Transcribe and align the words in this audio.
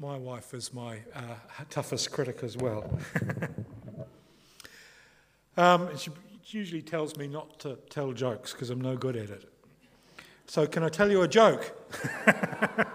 My 0.00 0.16
wife 0.16 0.54
is 0.54 0.72
my 0.72 0.96
uh, 1.14 1.34
toughest 1.68 2.10
critic 2.10 2.42
as 2.42 2.56
well. 2.56 2.98
um, 5.58 5.94
she 5.98 6.10
usually 6.46 6.80
tells 6.80 7.18
me 7.18 7.26
not 7.26 7.60
to 7.60 7.76
tell 7.90 8.12
jokes 8.12 8.54
because 8.54 8.70
I'm 8.70 8.80
no 8.80 8.96
good 8.96 9.14
at 9.14 9.28
it. 9.28 9.52
So, 10.46 10.66
can 10.66 10.82
I 10.82 10.88
tell 10.88 11.10
you 11.10 11.20
a 11.20 11.28
joke? 11.28 11.76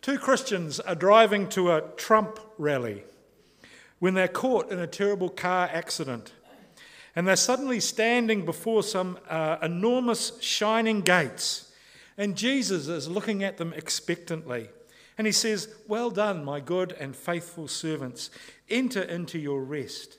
Two 0.00 0.18
Christians 0.18 0.80
are 0.80 0.94
driving 0.94 1.46
to 1.50 1.72
a 1.72 1.82
Trump 1.98 2.40
rally 2.56 3.04
when 3.98 4.14
they're 4.14 4.28
caught 4.28 4.72
in 4.72 4.78
a 4.78 4.86
terrible 4.86 5.28
car 5.28 5.68
accident. 5.70 6.32
And 7.14 7.28
they're 7.28 7.36
suddenly 7.36 7.80
standing 7.80 8.46
before 8.46 8.82
some 8.82 9.18
uh, 9.28 9.58
enormous 9.60 10.40
shining 10.40 11.02
gates. 11.02 11.70
And 12.16 12.36
Jesus 12.36 12.88
is 12.88 13.08
looking 13.08 13.42
at 13.42 13.56
them 13.56 13.72
expectantly. 13.72 14.68
And 15.18 15.26
he 15.26 15.32
says, 15.32 15.74
Well 15.88 16.10
done, 16.10 16.44
my 16.44 16.60
good 16.60 16.92
and 16.92 17.14
faithful 17.14 17.68
servants. 17.68 18.30
Enter 18.68 19.02
into 19.02 19.38
your 19.38 19.62
rest. 19.62 20.18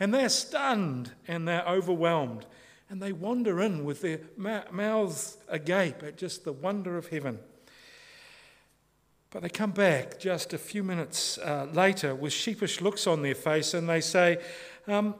And 0.00 0.14
they're 0.14 0.28
stunned 0.28 1.12
and 1.26 1.46
they're 1.46 1.66
overwhelmed. 1.66 2.46
And 2.90 3.02
they 3.02 3.12
wander 3.12 3.60
in 3.60 3.84
with 3.84 4.00
their 4.00 4.20
mouths 4.36 5.36
agape 5.48 6.02
at 6.02 6.16
just 6.16 6.44
the 6.44 6.52
wonder 6.52 6.96
of 6.96 7.08
heaven. 7.08 7.38
But 9.30 9.42
they 9.42 9.50
come 9.50 9.72
back 9.72 10.18
just 10.18 10.54
a 10.54 10.58
few 10.58 10.82
minutes 10.82 11.36
uh, 11.38 11.66
later 11.72 12.14
with 12.14 12.32
sheepish 12.32 12.80
looks 12.80 13.06
on 13.06 13.20
their 13.20 13.34
face 13.34 13.74
and 13.74 13.88
they 13.88 14.00
say, 14.00 14.38
um, 14.86 15.14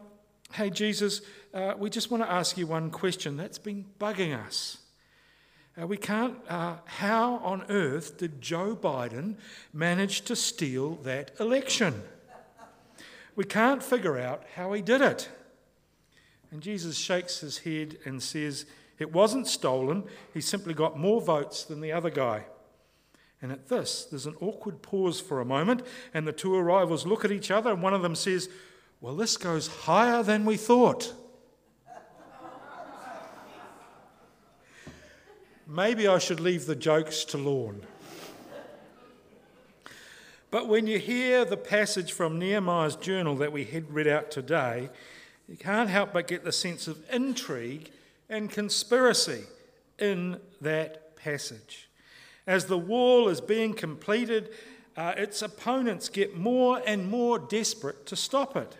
Hey, 0.52 0.70
Jesus, 0.70 1.20
uh, 1.52 1.74
we 1.76 1.90
just 1.90 2.10
want 2.10 2.22
to 2.22 2.30
ask 2.30 2.56
you 2.56 2.66
one 2.66 2.90
question 2.90 3.36
that's 3.36 3.58
been 3.58 3.84
bugging 4.00 4.34
us. 4.34 4.78
Uh, 5.80 5.86
we 5.86 5.96
can't, 5.96 6.36
uh, 6.48 6.76
how 6.86 7.36
on 7.36 7.62
earth 7.68 8.18
did 8.18 8.40
Joe 8.40 8.74
Biden 8.74 9.36
manage 9.72 10.22
to 10.22 10.34
steal 10.34 10.96
that 11.04 11.30
election? 11.38 12.02
We 13.36 13.44
can't 13.44 13.82
figure 13.82 14.18
out 14.18 14.42
how 14.56 14.72
he 14.72 14.82
did 14.82 15.00
it. 15.00 15.28
And 16.50 16.60
Jesus 16.60 16.96
shakes 16.96 17.40
his 17.40 17.58
head 17.58 17.98
and 18.04 18.20
says, 18.20 18.66
It 18.98 19.12
wasn't 19.12 19.46
stolen, 19.46 20.04
he 20.34 20.40
simply 20.40 20.74
got 20.74 20.98
more 20.98 21.20
votes 21.20 21.62
than 21.62 21.80
the 21.80 21.92
other 21.92 22.10
guy. 22.10 22.46
And 23.40 23.52
at 23.52 23.68
this, 23.68 24.04
there's 24.04 24.26
an 24.26 24.34
awkward 24.40 24.82
pause 24.82 25.20
for 25.20 25.40
a 25.40 25.44
moment, 25.44 25.82
and 26.12 26.26
the 26.26 26.32
two 26.32 26.56
arrivals 26.56 27.06
look 27.06 27.24
at 27.24 27.30
each 27.30 27.52
other, 27.52 27.70
and 27.70 27.82
one 27.82 27.94
of 27.94 28.02
them 28.02 28.16
says, 28.16 28.48
Well, 29.00 29.14
this 29.14 29.36
goes 29.36 29.68
higher 29.68 30.24
than 30.24 30.44
we 30.44 30.56
thought. 30.56 31.12
Maybe 35.70 36.08
I 36.08 36.16
should 36.16 36.40
leave 36.40 36.64
the 36.64 36.74
jokes 36.74 37.24
to 37.26 37.36
Lorne. 37.36 37.82
But 40.50 40.66
when 40.66 40.86
you 40.86 40.98
hear 40.98 41.44
the 41.44 41.58
passage 41.58 42.12
from 42.12 42.38
Nehemiah's 42.38 42.96
journal 42.96 43.36
that 43.36 43.52
we 43.52 43.64
had 43.64 43.92
read 43.92 44.06
out 44.06 44.30
today, 44.30 44.88
you 45.46 45.56
can't 45.58 45.90
help 45.90 46.14
but 46.14 46.26
get 46.26 46.42
the 46.42 46.52
sense 46.52 46.88
of 46.88 47.04
intrigue 47.12 47.90
and 48.30 48.50
conspiracy 48.50 49.42
in 49.98 50.40
that 50.62 51.14
passage. 51.16 51.90
As 52.46 52.64
the 52.64 52.78
wall 52.78 53.28
is 53.28 53.42
being 53.42 53.74
completed, 53.74 54.48
uh, 54.96 55.12
its 55.18 55.42
opponents 55.42 56.08
get 56.08 56.34
more 56.34 56.80
and 56.86 57.10
more 57.10 57.38
desperate 57.38 58.06
to 58.06 58.16
stop 58.16 58.56
it. 58.56 58.74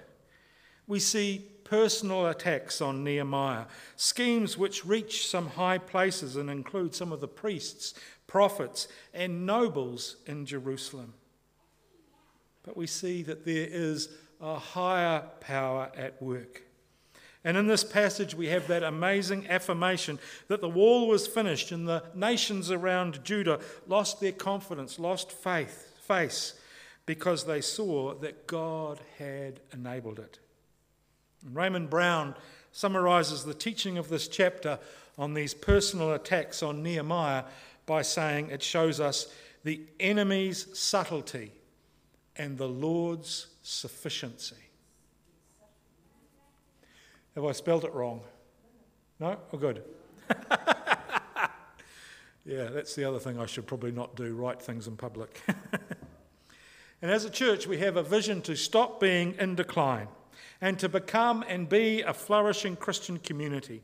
We 0.87 1.01
see 1.01 1.45
personal 1.69 2.27
attacks 2.27 2.81
on 2.81 3.05
Nehemiah, 3.05 3.65
schemes 3.97 4.57
which 4.57 4.87
reach 4.87 5.27
some 5.27 5.49
high 5.49 5.79
places 5.79 6.37
and 6.37 6.49
include 6.49 6.95
some 6.95 7.13
of 7.13 7.21
the 7.21 7.29
priests, 7.29 7.95
prophets, 8.27 8.89
and 9.13 9.45
nobles 9.45 10.17
in 10.27 10.47
Jerusalem. 10.47 11.15
But 12.63 12.77
we 12.77 12.87
see 12.87 13.23
that 13.23 13.45
there 13.45 13.67
is 13.69 14.09
a 14.41 14.59
higher 14.59 15.25
power 15.41 15.91
at 15.97 16.21
work. 16.23 16.63
And 17.45 17.57
in 17.57 17.67
this 17.67 17.85
passage, 17.85 18.35
we 18.35 18.49
have 18.49 18.67
that 18.69 18.83
amazing 18.83 19.49
affirmation 19.49 20.19
that 20.49 20.61
the 20.61 20.69
wall 20.69 21.07
was 21.07 21.27
finished 21.27 21.71
and 21.71 21.87
the 21.87 22.03
nations 22.15 22.71
around 22.71 23.23
Judah 23.25 23.61
lost 23.87 24.21
their 24.21 24.33
confidence, 24.33 24.99
lost 24.99 25.33
faith, 25.33 25.95
face, 26.01 26.55
because 27.07 27.45
they 27.45 27.61
saw 27.61 28.15
that 28.15 28.47
God 28.47 29.01
had 29.19 29.61
enabled 29.73 30.19
it. 30.19 30.39
Raymond 31.53 31.91
Brown 31.91 32.35
summarizes 32.73 33.45
the 33.45 33.55
teaching 33.55 33.99
of 33.99 34.09
this 34.09 34.29
chapter 34.29 34.79
on 35.17 35.35
these 35.35 35.55
personal 35.55 36.13
attacks 36.13 36.63
on 36.63 36.83
Nehemiah 36.83 37.45
by 37.87 38.03
saying 38.03 38.51
it 38.51 38.63
shows 38.63 39.01
us 39.01 39.33
the 39.65 39.81
enemy's 39.99 40.67
subtlety 40.79 41.53
and 42.37 42.57
the 42.57 42.69
Lord's 42.69 43.49
sufficiency. 43.63 44.57
Have 47.35 47.45
I 47.45 47.53
spelled 47.53 47.85
it 47.85 47.93
wrong? 47.93 48.21
No? 49.21 49.37
Oh, 49.53 49.59
good. 49.59 49.83
yeah, 52.45 52.65
that's 52.65 52.95
the 52.95 53.05
other 53.05 53.19
thing 53.19 53.39
I 53.39 53.47
should 53.47 53.67
probably 53.67 53.93
not 53.93 54.15
do 54.17 54.35
write 54.35 54.63
things 54.63 54.87
in 54.87 54.97
public. 54.97 55.43
and 57.03 57.11
as 57.11 57.25
a 57.25 57.31
church, 57.31 57.67
we 57.67 57.79
have 57.79 57.97
a 57.97 58.03
vision 58.03 58.43
to 58.43 58.57
stop 58.57 59.01
being 59.01 59.35
in 59.39 59.55
decline 59.55 60.09
and 60.61 60.79
to 60.79 60.89
become 60.89 61.45
and 61.49 61.69
be 61.69 62.03
a 62.03 62.13
flourishing 62.13 62.77
Christian 62.77 63.19
community. 63.19 63.83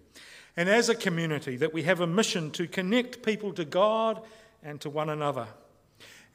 And 0.57 0.69
as 0.69 0.89
a 0.89 0.95
community, 0.95 1.57
that 1.57 1.73
we 1.73 1.83
have 1.83 2.01
a 2.01 2.07
mission 2.07 2.51
to 2.53 2.67
connect 2.67 3.23
people 3.23 3.53
to 3.55 3.65
God 3.65 4.23
and 4.63 4.81
to 4.81 4.91
one 4.91 5.11
another. 5.11 5.47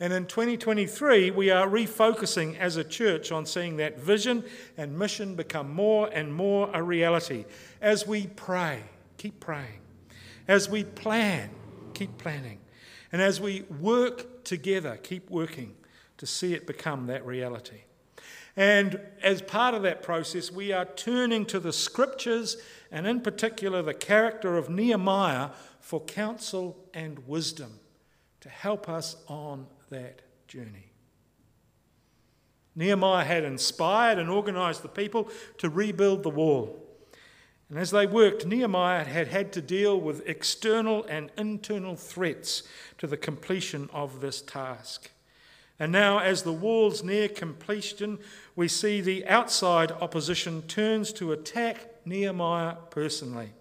And 0.02 0.14
in 0.14 0.28
2023, 0.28 1.32
we 1.32 1.50
are 1.50 1.68
refocusing 1.68 2.58
as 2.58 2.78
a 2.78 2.86
church 2.86 3.34
on 3.34 3.46
seeing 3.46 3.78
that 3.78 4.00
vision 4.00 4.46
and 4.78 4.98
mission 4.98 5.36
become 5.36 5.74
more 5.74 6.10
and 6.14 6.34
more 6.34 6.70
a 6.74 6.82
reality 6.82 7.44
as 7.82 8.08
we 8.08 8.28
pray, 8.28 8.82
keep 9.18 9.42
praying, 9.42 9.82
as 10.48 10.70
we 10.70 10.86
plan, 10.86 11.50
keep 11.94 12.18
planning, 12.18 12.60
and 13.12 13.22
as 13.22 13.42
we 13.42 13.64
work 13.82 14.46
together, 14.46 14.98
keep 15.04 15.30
working 15.30 15.76
to 16.18 16.26
see 16.26 16.54
it 16.54 16.66
become 16.66 17.08
that 17.08 17.26
reality. 17.26 17.82
And 18.60 19.00
as 19.24 19.42
part 19.42 19.74
of 19.74 19.84
that 19.84 20.04
process, 20.04 20.52
we 20.52 20.74
are 20.74 20.84
turning 20.84 21.46
to 21.46 21.62
the 21.62 21.72
scriptures 21.72 22.58
and, 22.92 23.08
in 23.08 23.22
particular, 23.22 23.82
the 23.82 23.94
character 23.94 24.58
of 24.58 24.70
Nehemiah 24.70 25.52
for 25.80 26.02
counsel 26.02 26.76
and 26.94 27.26
wisdom 27.26 27.80
to 28.42 28.50
help 28.50 28.90
us 28.90 29.16
on 29.30 29.66
that 29.92 30.24
journey. 30.50 30.92
Nehemiah 32.76 33.24
had 33.24 33.46
inspired 33.46 34.20
and 34.20 34.30
organized 34.30 34.84
the 34.84 34.90
people 34.90 35.30
to 35.60 35.70
rebuild 35.70 36.24
the 36.24 36.30
wall. 36.30 36.86
And 37.70 37.80
as 37.80 37.92
they 37.92 38.08
worked, 38.08 38.46
Nehemiah 38.46 39.06
had 39.06 39.30
had 39.30 39.54
to 39.54 39.62
deal 39.62 39.98
with 40.02 40.28
external 40.28 41.06
and 41.06 41.32
internal 41.38 41.96
threats 41.96 42.64
to 42.98 43.08
the 43.08 43.16
completion 43.16 43.90
of 43.94 44.20
this 44.20 44.42
task. 44.42 45.12
And 45.80 45.94
now, 45.94 46.20
as 46.20 46.44
the 46.44 46.52
wall's 46.52 47.04
near 47.04 47.30
completion, 47.30 48.20
we 48.56 48.68
see 48.68 49.00
the 49.00 49.26
outside 49.28 49.92
opposition 49.94 50.62
turns 50.64 51.14
to 51.14 51.32
attack 51.32 52.06
Nehemiah 52.06 52.76
personally. 52.90 53.52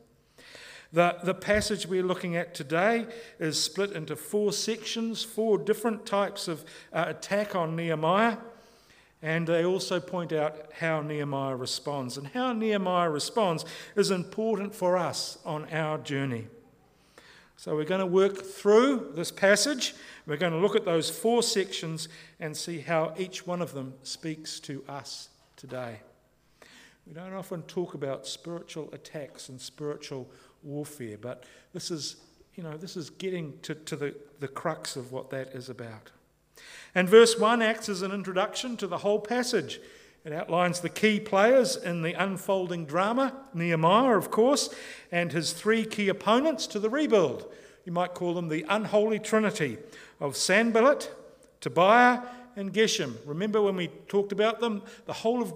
The, 0.93 1.19
the 1.23 1.35
passage 1.35 1.87
we're 1.87 2.03
looking 2.03 2.35
at 2.35 2.55
today 2.55 3.07
is 3.39 3.63
split 3.63 3.93
into 3.93 4.17
four 4.17 4.53
sections, 4.53 5.23
four 5.23 5.59
different 5.59 6.07
types 6.07 6.49
of 6.49 6.65
uh, 6.93 7.05
attack 7.09 7.55
on 7.55 7.77
Nehemiah. 7.77 8.39
And 9.21 9.47
they 9.47 9.65
also 9.65 10.01
point 10.01 10.33
out 10.33 10.73
how 10.73 11.03
Nehemiah 11.03 11.57
responds. 11.57 12.17
And 12.17 12.29
how 12.29 12.53
Nehemiah 12.53 13.11
responds 13.11 13.65
is 13.97 14.11
important 14.11 14.75
for 14.75 14.97
us 14.97 15.39
on 15.45 15.67
our 15.71 15.99
journey. 15.99 16.47
So 17.59 17.75
we're 17.75 17.83
going 17.83 17.99
to 17.99 18.07
work 18.07 18.45
through 18.45 19.15
this 19.17 19.33
passage. 19.33 19.97
We're 20.29 20.37
going 20.37 20.53
to 20.53 20.61
look 20.61 20.77
at 20.77 20.85
those 20.85 21.11
four 21.11 21.43
sections 21.43 22.09
and 22.39 22.57
see 22.57 22.79
how 22.79 23.15
each 23.19 23.49
one 23.49 23.61
of 23.61 23.75
them 23.75 23.95
speaks 24.05 24.61
to 24.61 24.85
us 24.89 25.31
today. 25.57 25.97
We 27.05 27.15
don't 27.15 27.35
often 27.35 27.63
talk 27.63 27.95
about 27.95 28.29
spiritual 28.29 28.89
attacks 28.93 29.49
and 29.49 29.61
spiritual 29.61 30.31
warfare. 30.63 31.19
But 31.21 31.43
this 31.73 31.91
is, 31.91 32.19
you 32.55 32.63
know, 32.63 32.77
this 32.77 32.97
is 32.97 33.11
getting 33.11 33.59
to, 33.63 33.75
to 33.75 33.97
the, 33.97 34.15
the 34.39 34.47
crux 34.47 34.95
of 34.95 35.11
what 35.11 35.29
that 35.31 35.49
is 35.49 35.69
about. 35.69 36.13
And 36.95 37.09
verse 37.09 37.37
1 37.41 37.61
acts 37.61 37.89
as 37.89 38.03
an 38.03 38.13
introduction 38.13 38.77
to 38.77 38.87
the 38.87 38.99
whole 38.99 39.19
passage. 39.19 39.81
It 40.29 40.35
outlines 40.35 40.81
the 40.81 40.91
key 40.91 41.21
players 41.21 41.75
in 41.75 42.03
the 42.03 42.13
unfolding 42.13 42.85
drama 42.85 43.33
Nehemiah, 43.55 44.15
of 44.15 44.31
course, 44.31 44.69
and 45.11 45.33
his 45.33 45.55
three 45.55 45.87
key 45.87 46.11
opponents 46.11 46.67
to 46.67 46.79
the 46.79 46.91
rebuild. 46.91 47.51
You 47.87 47.93
might 47.93 48.13
call 48.13 48.35
them 48.35 48.49
the 48.49 48.67
unholy 48.69 49.21
trinity 49.21 49.79
of 50.21 50.37
Sanballat, 50.37 51.11
Tobiah, 51.63 52.21
and 52.57 52.75
Geshem. 52.75 53.15
Remember 53.25 53.63
when 53.63 53.75
we 53.75 53.87
talked 54.07 54.31
about 54.31 54.61
them? 54.61 54.83
The 55.07 55.15
whole 55.15 55.41
of, 55.41 55.55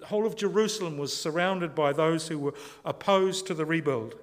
the 0.00 0.06
whole 0.06 0.24
of 0.24 0.34
Jerusalem 0.34 0.96
was 0.96 1.14
surrounded 1.14 1.74
by 1.74 1.92
those 1.92 2.26
who 2.28 2.38
were 2.38 2.54
opposed 2.86 3.46
to 3.48 3.54
the 3.54 3.66
rebuild. 3.66 4.14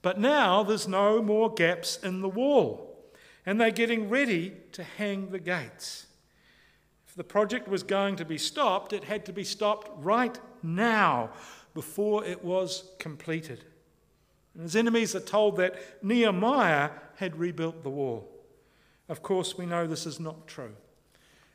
But 0.00 0.18
now 0.18 0.62
there's 0.62 0.88
no 0.88 1.20
more 1.20 1.52
gaps 1.52 1.98
in 2.02 2.22
the 2.22 2.28
wall. 2.30 2.86
and 3.44 3.60
they're 3.60 3.70
getting 3.70 4.08
ready 4.08 4.54
to 4.72 4.82
hang 4.82 5.28
the 5.28 5.38
gates. 5.38 6.06
The 7.18 7.24
project 7.24 7.66
was 7.66 7.82
going 7.82 8.14
to 8.14 8.24
be 8.24 8.38
stopped, 8.38 8.92
it 8.92 9.02
had 9.02 9.26
to 9.26 9.32
be 9.32 9.42
stopped 9.42 9.90
right 10.04 10.38
now 10.62 11.30
before 11.74 12.24
it 12.24 12.44
was 12.44 12.92
completed. 13.00 13.64
And 14.54 14.62
his 14.62 14.76
enemies 14.76 15.16
are 15.16 15.20
told 15.20 15.56
that 15.56 15.74
Nehemiah 16.00 16.90
had 17.16 17.34
rebuilt 17.34 17.82
the 17.82 17.90
wall. 17.90 18.30
Of 19.08 19.20
course, 19.24 19.58
we 19.58 19.66
know 19.66 19.84
this 19.84 20.06
is 20.06 20.20
not 20.20 20.46
true. 20.46 20.76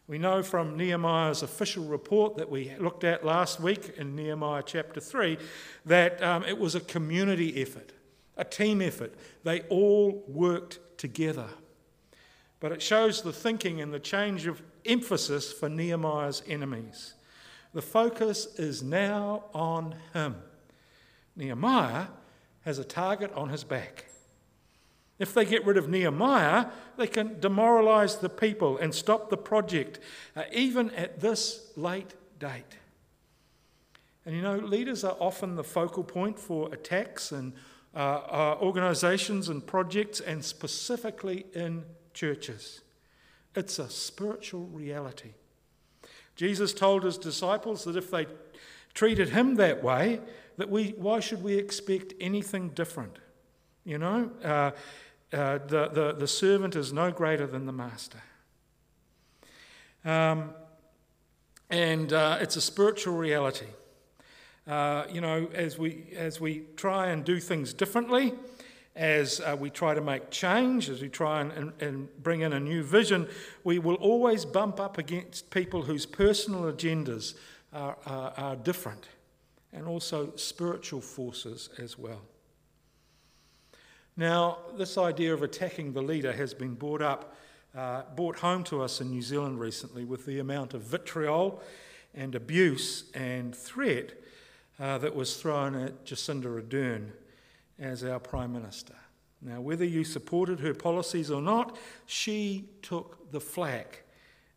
We 0.05 0.17
know 0.17 0.43
from 0.43 0.75
Nehemiah's 0.75 1.43
official 1.43 1.85
report 1.85 2.35
that 2.35 2.51
we 2.51 2.73
looked 2.77 3.05
at 3.05 3.25
last 3.25 3.61
week 3.61 3.93
in 3.97 4.17
Nehemiah 4.17 4.63
chapter 4.65 4.99
3 4.99 5.37
that 5.85 6.21
um, 6.21 6.43
it 6.43 6.59
was 6.59 6.75
a 6.75 6.81
community 6.81 7.61
effort, 7.61 7.93
a 8.35 8.43
team 8.43 8.81
effort. 8.81 9.13
They 9.45 9.61
all 9.69 10.25
worked 10.27 10.79
together. 10.97 11.47
But 12.59 12.73
it 12.73 12.81
shows 12.81 13.21
the 13.21 13.31
thinking 13.31 13.79
and 13.79 13.93
the 13.93 13.99
change 13.99 14.45
of 14.45 14.61
emphasis 14.85 15.51
for 15.51 15.69
Nehemiah's 15.69 16.43
enemies. 16.47 17.13
The 17.73 17.81
focus 17.81 18.47
is 18.57 18.83
now 18.83 19.45
on 19.53 19.95
him. 20.13 20.35
Nehemiah 21.35 22.07
has 22.65 22.79
a 22.79 22.83
target 22.83 23.31
on 23.33 23.49
his 23.49 23.63
back. 23.63 24.05
If 25.19 25.33
they 25.33 25.45
get 25.45 25.65
rid 25.65 25.77
of 25.77 25.89
Nehemiah, 25.89 26.67
they 26.97 27.07
can 27.07 27.39
demoralize 27.39 28.17
the 28.17 28.29
people 28.29 28.77
and 28.77 28.93
stop 28.93 29.29
the 29.29 29.37
project, 29.37 29.99
uh, 30.35 30.43
even 30.51 30.91
at 30.91 31.19
this 31.19 31.71
late 31.75 32.13
date. 32.39 32.77
And 34.25 34.35
you 34.35 34.41
know, 34.41 34.57
leaders 34.57 35.03
are 35.03 35.17
often 35.19 35.55
the 35.55 35.63
focal 35.63 36.03
point 36.03 36.39
for 36.39 36.73
attacks 36.73 37.31
and 37.31 37.53
uh, 37.95 37.99
uh, 37.99 38.57
organizations 38.59 39.49
and 39.49 39.65
projects, 39.65 40.19
and 40.19 40.43
specifically 40.43 41.45
in 41.53 41.83
churches. 42.13 42.81
It's 43.55 43.79
a 43.79 43.89
spiritual 43.89 44.65
reality. 44.67 45.31
Jesus 46.35 46.73
told 46.73 47.03
his 47.03 47.17
disciples 47.17 47.83
that 47.83 47.95
if 47.95 48.09
they 48.09 48.25
treated 48.93 49.29
him 49.29 49.55
that 49.55 49.83
way, 49.83 50.19
that 50.57 50.69
we, 50.69 50.95
why 50.97 51.19
should 51.19 51.43
we 51.43 51.55
expect 51.55 52.13
anything 52.19 52.69
different? 52.69 53.17
You 53.85 53.97
know, 53.97 54.31
uh, 54.43 54.71
uh, 55.31 55.59
the, 55.67 55.89
the, 55.89 56.15
the 56.17 56.27
servant 56.27 56.75
is 56.75 56.93
no 56.93 57.11
greater 57.11 57.47
than 57.47 57.65
the 57.65 57.71
master. 57.71 58.21
Um, 60.05 60.51
and 61.69 62.13
uh, 62.13 62.37
it's 62.41 62.55
a 62.55 62.61
spiritual 62.61 63.15
reality. 63.15 63.67
Uh, 64.67 65.05
you 65.11 65.21
know, 65.21 65.49
as 65.53 65.77
we, 65.77 66.05
as 66.15 66.39
we 66.39 66.63
try 66.75 67.07
and 67.07 67.25
do 67.25 67.39
things 67.39 67.73
differently, 67.73 68.33
as 68.95 69.39
uh, 69.39 69.55
we 69.59 69.69
try 69.69 69.93
to 69.93 70.01
make 70.01 70.29
change, 70.29 70.89
as 70.89 71.01
we 71.01 71.09
try 71.09 71.41
and, 71.41 71.51
and, 71.53 71.73
and, 71.81 72.23
bring 72.23 72.41
in 72.41 72.53
a 72.53 72.59
new 72.59 72.83
vision, 72.83 73.27
we 73.63 73.79
will 73.79 73.95
always 73.95 74.45
bump 74.45 74.79
up 74.79 74.99
against 74.99 75.49
people 75.49 75.81
whose 75.81 76.05
personal 76.05 76.71
agendas 76.71 77.33
are, 77.71 77.97
are, 78.05 78.33
are 78.37 78.55
different, 78.55 79.07
and 79.71 79.87
also 79.87 80.35
spiritual 80.35 81.01
forces 81.01 81.69
as 81.79 81.97
well. 81.97 82.21
Now, 84.15 84.59
this 84.77 84.95
idea 84.95 85.33
of 85.33 85.41
attacking 85.41 85.93
the 85.93 86.03
leader 86.03 86.31
has 86.31 86.53
been 86.53 86.75
brought 86.75 87.01
up, 87.01 87.35
uh, 87.75 88.03
brought 88.15 88.37
home 88.37 88.63
to 88.65 88.83
us 88.83 89.01
in 89.01 89.09
New 89.09 89.23
Zealand 89.23 89.59
recently 89.59 90.05
with 90.05 90.27
the 90.27 90.37
amount 90.37 90.75
of 90.75 90.81
vitriol 90.81 91.63
and 92.13 92.35
abuse 92.35 93.05
and 93.15 93.55
threat 93.55 94.11
uh, 94.79 94.99
that 94.99 95.15
was 95.15 95.37
thrown 95.37 95.73
at 95.73 96.05
Jacinda 96.05 96.45
Ardern 96.45 97.09
as 97.79 98.03
our 98.03 98.19
Prime 98.19 98.53
Minister. 98.53 98.95
Now, 99.41 99.59
whether 99.59 99.85
you 99.85 100.03
supported 100.03 100.61
her 100.61 100.73
policies 100.73 101.29
or 101.29 101.41
not, 101.41 101.77
she 102.05 102.69
took 102.81 103.31
the 103.31 103.41
flak 103.41 104.03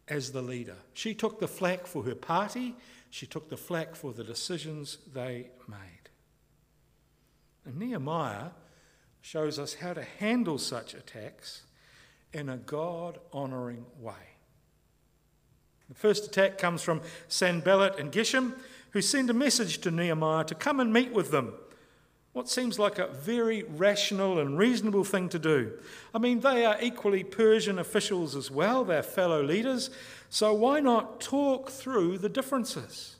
as 0.09 0.31
the 0.31 0.43
leader. 0.43 0.77
She 0.95 1.15
took 1.15 1.41
the 1.41 1.49
flak 1.49 1.87
for 1.87 2.05
her 2.05 2.15
party, 2.15 2.77
she 3.11 3.27
took 3.27 3.49
the 3.49 3.57
flak 3.57 3.97
for 3.97 4.13
the 4.13 4.23
decisions 4.23 4.99
they 5.13 5.51
made. 5.67 6.11
And 7.65 7.79
Nehemiah 7.79 8.51
shows 9.21 9.59
us 9.59 9.75
how 9.75 9.93
to 9.93 10.05
handle 10.05 10.59
such 10.59 10.95
attacks 10.95 11.63
in 12.33 12.49
a 12.49 12.57
God 12.57 13.19
honouring 13.35 13.87
way. 13.99 14.15
The 15.89 15.95
first 15.95 16.27
attack 16.27 16.59
comes 16.59 16.83
from 16.83 17.01
Sanballat 17.27 17.99
and 17.99 18.13
Geshem, 18.13 18.55
who 18.91 19.01
send 19.01 19.31
a 19.31 19.35
message 19.35 19.79
to 19.79 19.91
Nehemiah 19.91 20.45
to 20.45 20.55
come 20.55 20.79
and 20.79 20.93
meet 20.93 21.13
with 21.13 21.31
them. 21.31 21.55
What 22.37 22.51
seems 22.51 22.79
like 22.79 22.99
a 22.99 23.07
very 23.07 23.63
rational 23.63 24.39
and 24.39 24.59
reasonable 24.59 25.05
thing 25.05 25.31
to 25.31 25.39
do. 25.39 25.73
I 26.15 26.19
mean, 26.19 26.41
they 26.41 26.67
are 26.67 26.77
equally 26.83 27.25
Persian 27.25 27.79
officials 27.79 28.37
as 28.37 28.51
well, 28.51 28.85
they're 28.85 29.03
fellow 29.03 29.43
leaders, 29.43 29.89
so 30.29 30.53
why 30.53 30.81
not 30.81 31.19
talk 31.19 31.71
through 31.71 32.19
the 32.19 32.29
differences? 32.29 33.17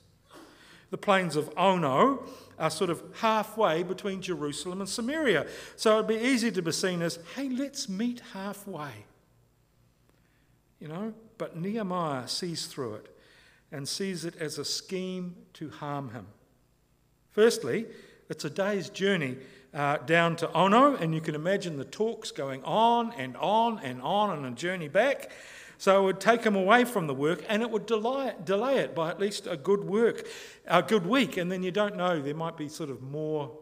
The 0.91 0.99
plains 0.99 1.35
of 1.35 1.51
Ono 1.57 2.25
are 2.59 2.69
sort 2.69 2.91
of 2.91 3.03
halfway 3.21 3.83
between 3.83 4.21
Jerusalem 4.21 4.83
and 4.83 4.89
Samaria. 4.89 5.47
So 5.77 5.95
it'd 5.95 6.09
be 6.09 6.17
easy 6.17 6.51
to 6.51 6.61
be 6.61 6.73
seen 6.73 7.01
as, 7.01 7.19
hey, 7.37 7.49
let's 7.49 7.89
meet 7.89 8.21
halfway. 8.35 9.07
You 10.79 10.89
know, 10.89 11.15
but 11.39 11.57
Nehemiah 11.57 12.29
sees 12.29 12.67
through 12.67 12.97
it 12.97 13.17
and 13.73 13.89
sees 13.89 14.27
it 14.27 14.37
as 14.37 14.59
a 14.59 14.65
scheme 14.67 15.37
to 15.55 15.71
harm 15.71 16.11
him. 16.11 16.27
Firstly, 17.31 17.87
it's 18.29 18.45
a 18.45 18.51
day's 18.51 18.91
journey 18.91 19.37
uh, 19.75 19.99
down 19.99 20.37
to 20.37 20.53
Ono, 20.53 20.97
and 20.97 21.15
you 21.15 21.21
can 21.21 21.35
imagine 21.35 21.77
the 21.77 21.85
talks 21.85 22.31
going 22.31 22.65
on 22.65 23.13
and 23.13 23.37
on 23.37 23.79
and 23.81 24.01
on 24.01 24.31
on 24.31 24.45
a 24.45 24.51
journey 24.53 24.89
back. 24.89 25.31
So 25.79 26.01
it 26.01 26.05
would 26.05 26.21
take 26.21 26.43
them 26.43 26.57
away 26.57 26.85
from 26.85 27.07
the 27.07 27.15
work 27.15 27.45
and 27.49 27.63
it 27.63 27.71
would 27.71 27.85
delay, 27.85 28.35
delay 28.45 28.79
it 28.79 28.95
by 28.95 29.11
at 29.11 29.21
least 29.21 29.47
a 29.47 29.57
good 29.57 29.85
work, 29.85 30.27
a 30.67 30.83
good 30.83 31.07
week. 31.07 31.37
And 31.37 31.53
then 31.53 31.63
you 31.63 31.71
don't 31.71 31.97
know, 31.97 32.21
there 32.21 32.35
might 32.35 32.57
be 32.57 32.69
sort 32.69 32.89
of 32.89 33.03
more 33.03 33.53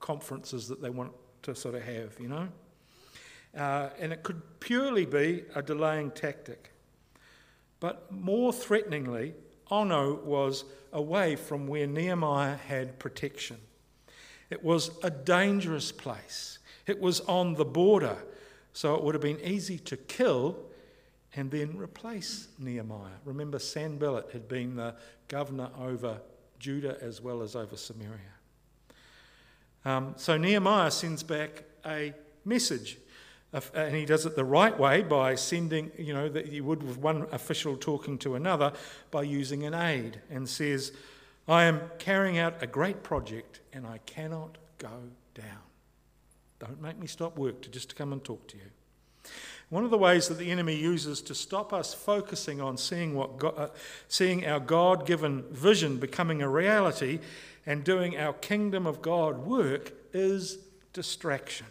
conferences 0.00 0.66
that 0.68 0.82
they 0.82 0.90
want 0.90 1.12
to 1.42 1.54
sort 1.54 1.76
of 1.76 1.82
have, 1.82 2.18
you 2.18 2.28
know? 2.28 2.48
Uh, 3.56 3.90
and 3.98 4.12
it 4.12 4.22
could 4.22 4.42
purely 4.60 5.06
be 5.06 5.44
a 5.54 5.62
delaying 5.62 6.10
tactic. 6.10 6.72
But 7.78 8.10
more 8.10 8.52
threateningly, 8.52 9.34
Ono 9.70 10.14
was 10.14 10.64
away 10.92 11.36
from 11.36 11.66
where 11.66 11.86
Nehemiah 11.86 12.56
had 12.56 12.98
protection. 12.98 13.58
It 14.50 14.64
was 14.64 14.90
a 15.02 15.10
dangerous 15.10 15.92
place. 15.92 16.58
It 16.86 17.00
was 17.00 17.20
on 17.20 17.54
the 17.54 17.64
border, 17.64 18.18
so 18.72 18.94
it 18.96 19.04
would 19.04 19.14
have 19.14 19.22
been 19.22 19.40
easy 19.40 19.78
to 19.78 19.96
kill 19.96 20.56
and 21.36 21.50
then 21.50 21.76
replace 21.76 22.48
Nehemiah. 22.58 23.18
Remember, 23.24 23.60
Sanballat 23.60 24.30
had 24.32 24.48
been 24.48 24.74
the 24.74 24.96
governor 25.28 25.70
over 25.78 26.20
Judah 26.58 26.98
as 27.00 27.20
well 27.20 27.42
as 27.42 27.54
over 27.54 27.76
Samaria. 27.76 28.18
Um, 29.84 30.14
so 30.16 30.36
Nehemiah 30.36 30.90
sends 30.90 31.22
back 31.22 31.64
a 31.86 32.12
message, 32.44 32.98
and 33.74 33.94
he 33.94 34.04
does 34.04 34.26
it 34.26 34.36
the 34.36 34.44
right 34.44 34.76
way 34.78 35.02
by 35.02 35.36
sending, 35.36 35.90
you 35.96 36.12
know, 36.12 36.28
that 36.28 36.52
you 36.52 36.64
would 36.64 36.82
with 36.82 36.98
one 36.98 37.26
official 37.32 37.76
talking 37.76 38.18
to 38.18 38.34
another 38.34 38.72
by 39.10 39.22
using 39.22 39.64
an 39.64 39.74
aid, 39.74 40.20
and 40.28 40.48
says, 40.48 40.92
I 41.50 41.64
am 41.64 41.90
carrying 41.98 42.38
out 42.38 42.62
a 42.62 42.66
great 42.68 43.02
project 43.02 43.58
and 43.72 43.84
I 43.84 43.98
cannot 44.06 44.56
go 44.78 45.02
down. 45.34 45.64
Don't 46.60 46.80
make 46.80 46.96
me 46.96 47.08
stop 47.08 47.36
work 47.36 47.60
to 47.62 47.68
just 47.68 47.88
to 47.88 47.96
come 47.96 48.12
and 48.12 48.22
talk 48.22 48.46
to 48.48 48.56
you. 48.56 49.32
One 49.68 49.82
of 49.82 49.90
the 49.90 49.98
ways 49.98 50.28
that 50.28 50.38
the 50.38 50.52
enemy 50.52 50.76
uses 50.76 51.20
to 51.22 51.34
stop 51.34 51.72
us 51.72 51.92
focusing 51.92 52.60
on 52.60 52.76
seeing, 52.76 53.16
what 53.16 53.38
God, 53.38 53.54
uh, 53.56 53.68
seeing 54.06 54.46
our 54.46 54.60
God 54.60 55.06
given 55.06 55.42
vision 55.50 55.96
becoming 55.96 56.40
a 56.40 56.48
reality 56.48 57.18
and 57.66 57.82
doing 57.82 58.16
our 58.16 58.32
kingdom 58.32 58.86
of 58.86 59.02
God 59.02 59.38
work 59.38 59.92
is 60.12 60.58
distraction. 60.92 61.66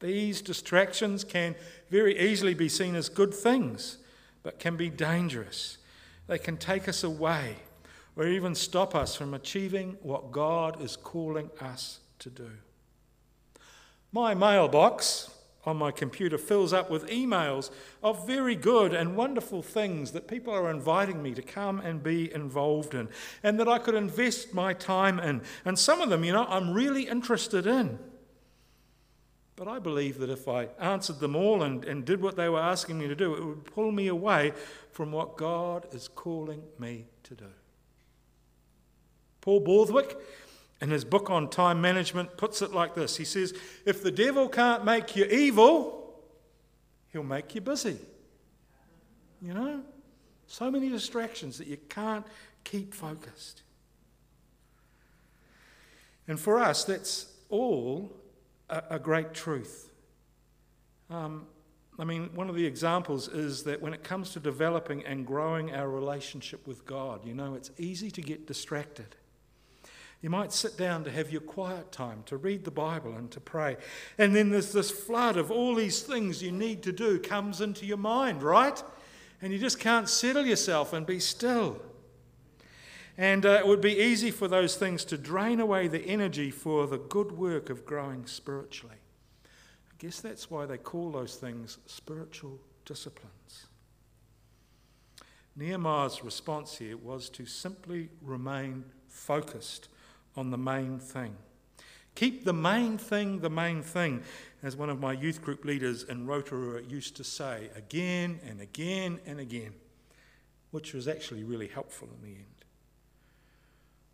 These 0.00 0.42
distractions 0.42 1.24
can 1.24 1.54
very 1.88 2.18
easily 2.18 2.52
be 2.52 2.68
seen 2.68 2.94
as 2.94 3.08
good 3.08 3.32
things, 3.32 3.96
but 4.42 4.58
can 4.58 4.76
be 4.76 4.90
dangerous. 4.90 5.78
They 6.26 6.38
can 6.38 6.58
take 6.58 6.88
us 6.90 7.02
away 7.02 7.56
or 8.16 8.26
even 8.26 8.54
stop 8.54 8.94
us 8.94 9.14
from 9.14 9.34
achieving 9.34 9.96
what 10.02 10.32
God 10.32 10.82
is 10.82 10.96
calling 10.96 11.50
us 11.60 12.00
to 12.18 12.30
do. 12.30 12.50
My 14.12 14.34
mailbox 14.34 15.30
on 15.64 15.76
my 15.76 15.90
computer 15.90 16.36
fills 16.36 16.72
up 16.72 16.90
with 16.90 17.08
emails 17.08 17.70
of 18.02 18.26
very 18.26 18.56
good 18.56 18.92
and 18.92 19.16
wonderful 19.16 19.62
things 19.62 20.12
that 20.12 20.26
people 20.26 20.52
are 20.52 20.70
inviting 20.70 21.22
me 21.22 21.34
to 21.34 21.42
come 21.42 21.80
and 21.80 22.02
be 22.02 22.32
involved 22.34 22.94
in 22.94 23.08
and 23.42 23.58
that 23.60 23.68
I 23.68 23.78
could 23.78 23.94
invest 23.94 24.52
my 24.52 24.74
time 24.74 25.20
in. 25.20 25.42
And 25.64 25.78
some 25.78 26.00
of 26.00 26.10
them, 26.10 26.24
you 26.24 26.32
know, 26.32 26.46
I'm 26.48 26.72
really 26.72 27.06
interested 27.06 27.66
in. 27.66 27.98
But 29.54 29.68
I 29.68 29.78
believe 29.78 30.18
that 30.18 30.30
if 30.30 30.48
I 30.48 30.68
answered 30.80 31.20
them 31.20 31.36
all 31.36 31.62
and, 31.62 31.84
and 31.84 32.04
did 32.04 32.20
what 32.20 32.36
they 32.36 32.48
were 32.48 32.60
asking 32.60 32.98
me 32.98 33.06
to 33.06 33.14
do, 33.14 33.34
it 33.34 33.44
would 33.44 33.64
pull 33.64 33.92
me 33.92 34.08
away 34.08 34.52
from 34.90 35.12
what 35.12 35.36
God 35.36 35.86
is 35.92 36.08
calling 36.08 36.62
me 36.78 37.06
to 37.24 37.34
do. 37.34 37.46
Paul 39.42 39.60
Borthwick 39.60 40.16
in 40.82 40.90
his 40.90 41.04
book 41.04 41.30
on 41.30 41.48
time 41.48 41.80
management, 41.80 42.36
puts 42.36 42.60
it 42.60 42.72
like 42.72 42.94
this 42.94 43.16
He 43.16 43.24
says, 43.24 43.54
If 43.86 44.02
the 44.02 44.10
devil 44.10 44.48
can't 44.48 44.84
make 44.84 45.14
you 45.14 45.24
evil, 45.24 46.20
he'll 47.12 47.22
make 47.22 47.54
you 47.54 47.60
busy. 47.60 47.98
You 49.40 49.54
know? 49.54 49.82
So 50.46 50.70
many 50.70 50.88
distractions 50.88 51.58
that 51.58 51.68
you 51.68 51.78
can't 51.88 52.26
keep 52.64 52.92
focused. 52.92 53.62
And 56.28 56.38
for 56.38 56.58
us, 56.58 56.84
that's 56.84 57.26
all 57.48 58.12
a, 58.68 58.82
a 58.90 58.98
great 58.98 59.34
truth. 59.34 59.90
Um, 61.10 61.46
I 61.98 62.04
mean, 62.04 62.30
one 62.34 62.48
of 62.48 62.54
the 62.54 62.66
examples 62.66 63.28
is 63.28 63.64
that 63.64 63.80
when 63.80 63.94
it 63.94 64.02
comes 64.02 64.30
to 64.32 64.40
developing 64.40 65.04
and 65.04 65.26
growing 65.26 65.74
our 65.74 65.88
relationship 65.88 66.66
with 66.66 66.84
God, 66.86 67.24
you 67.24 67.34
know, 67.34 67.54
it's 67.54 67.70
easy 67.78 68.10
to 68.10 68.20
get 68.20 68.46
distracted. 68.46 69.14
You 70.22 70.30
might 70.30 70.52
sit 70.52 70.78
down 70.78 71.02
to 71.04 71.10
have 71.10 71.32
your 71.32 71.40
quiet 71.40 71.90
time, 71.90 72.22
to 72.26 72.36
read 72.36 72.64
the 72.64 72.70
Bible 72.70 73.16
and 73.16 73.28
to 73.32 73.40
pray. 73.40 73.76
And 74.16 74.34
then 74.34 74.50
there's 74.50 74.72
this 74.72 74.90
flood 74.90 75.36
of 75.36 75.50
all 75.50 75.74
these 75.74 76.00
things 76.00 76.40
you 76.40 76.52
need 76.52 76.84
to 76.84 76.92
do 76.92 77.18
comes 77.18 77.60
into 77.60 77.84
your 77.84 77.96
mind, 77.96 78.40
right? 78.44 78.80
And 79.42 79.52
you 79.52 79.58
just 79.58 79.80
can't 79.80 80.08
settle 80.08 80.46
yourself 80.46 80.92
and 80.92 81.04
be 81.04 81.18
still. 81.18 81.82
And 83.18 83.44
uh, 83.44 83.58
it 83.58 83.66
would 83.66 83.80
be 83.80 83.98
easy 83.98 84.30
for 84.30 84.46
those 84.46 84.76
things 84.76 85.04
to 85.06 85.18
drain 85.18 85.58
away 85.58 85.88
the 85.88 86.06
energy 86.06 86.52
for 86.52 86.86
the 86.86 86.98
good 86.98 87.32
work 87.32 87.68
of 87.68 87.84
growing 87.84 88.26
spiritually. 88.26 88.94
I 89.44 89.94
guess 89.98 90.20
that's 90.20 90.48
why 90.48 90.66
they 90.66 90.78
call 90.78 91.10
those 91.10 91.34
things 91.34 91.78
spiritual 91.86 92.60
disciplines. 92.84 93.66
Nehemiah's 95.56 96.22
response 96.22 96.78
here 96.78 96.96
was 96.96 97.28
to 97.30 97.44
simply 97.44 98.08
remain 98.22 98.84
focused 99.08 99.88
on 100.36 100.50
the 100.50 100.58
main 100.58 100.98
thing. 100.98 101.36
Keep 102.14 102.44
the 102.44 102.52
main 102.52 102.98
thing 102.98 103.40
the 103.40 103.50
main 103.50 103.82
thing, 103.82 104.22
as 104.62 104.76
one 104.76 104.90
of 104.90 105.00
my 105.00 105.12
youth 105.12 105.42
group 105.42 105.64
leaders 105.64 106.04
in 106.04 106.26
Rotorua 106.26 106.82
used 106.82 107.16
to 107.16 107.24
say 107.24 107.70
again 107.74 108.38
and 108.46 108.60
again 108.60 109.18
and 109.26 109.40
again, 109.40 109.72
which 110.70 110.92
was 110.92 111.08
actually 111.08 111.42
really 111.42 111.68
helpful 111.68 112.08
in 112.14 112.22
the 112.22 112.36
end. 112.36 112.46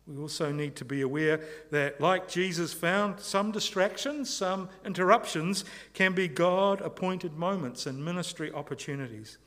We 0.07 0.17
also 0.17 0.51
need 0.51 0.75
to 0.77 0.85
be 0.85 1.01
aware 1.01 1.41
that, 1.69 2.01
like 2.01 2.27
Jesus 2.27 2.73
found, 2.73 3.19
some 3.19 3.51
distractions, 3.51 4.33
some 4.33 4.69
interruptions 4.83 5.65
can 5.93 6.13
be 6.13 6.27
God 6.27 6.81
appointed 6.81 7.37
moments 7.37 7.85
and 7.85 8.03
ministry 8.03 8.51
opportunities. 8.51 9.37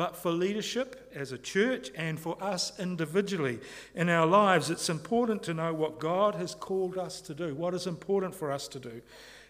But 0.00 0.16
for 0.16 0.32
leadership 0.32 1.12
as 1.14 1.30
a 1.30 1.36
church 1.36 1.90
and 1.94 2.18
for 2.18 2.42
us 2.42 2.72
individually 2.78 3.60
in 3.94 4.08
our 4.08 4.24
lives, 4.24 4.70
it's 4.70 4.88
important 4.88 5.42
to 5.42 5.52
know 5.52 5.74
what 5.74 6.00
God 6.00 6.36
has 6.36 6.54
called 6.54 6.96
us 6.96 7.20
to 7.20 7.34
do, 7.34 7.54
what 7.54 7.74
is 7.74 7.86
important 7.86 8.34
for 8.34 8.50
us 8.50 8.66
to 8.68 8.80
do, 8.80 9.02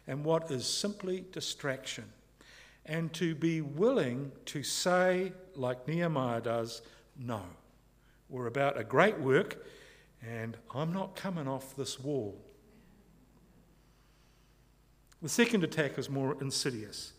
and 0.08 0.24
what 0.24 0.50
is 0.50 0.66
simply 0.66 1.24
distraction. 1.30 2.02
And 2.84 3.12
to 3.12 3.36
be 3.36 3.60
willing 3.60 4.32
to 4.46 4.64
say, 4.64 5.34
like 5.54 5.86
Nehemiah 5.86 6.40
does, 6.40 6.82
no. 7.16 7.42
We're 8.28 8.48
about 8.48 8.76
a 8.76 8.82
great 8.82 9.20
work, 9.20 9.64
and 10.20 10.56
I'm 10.74 10.92
not 10.92 11.14
coming 11.14 11.46
off 11.46 11.76
this 11.76 12.00
wall. 12.00 12.36
The 15.22 15.28
second 15.28 15.62
attack 15.62 15.96
is 15.96 16.10
more 16.10 16.36
insidious. 16.40 17.12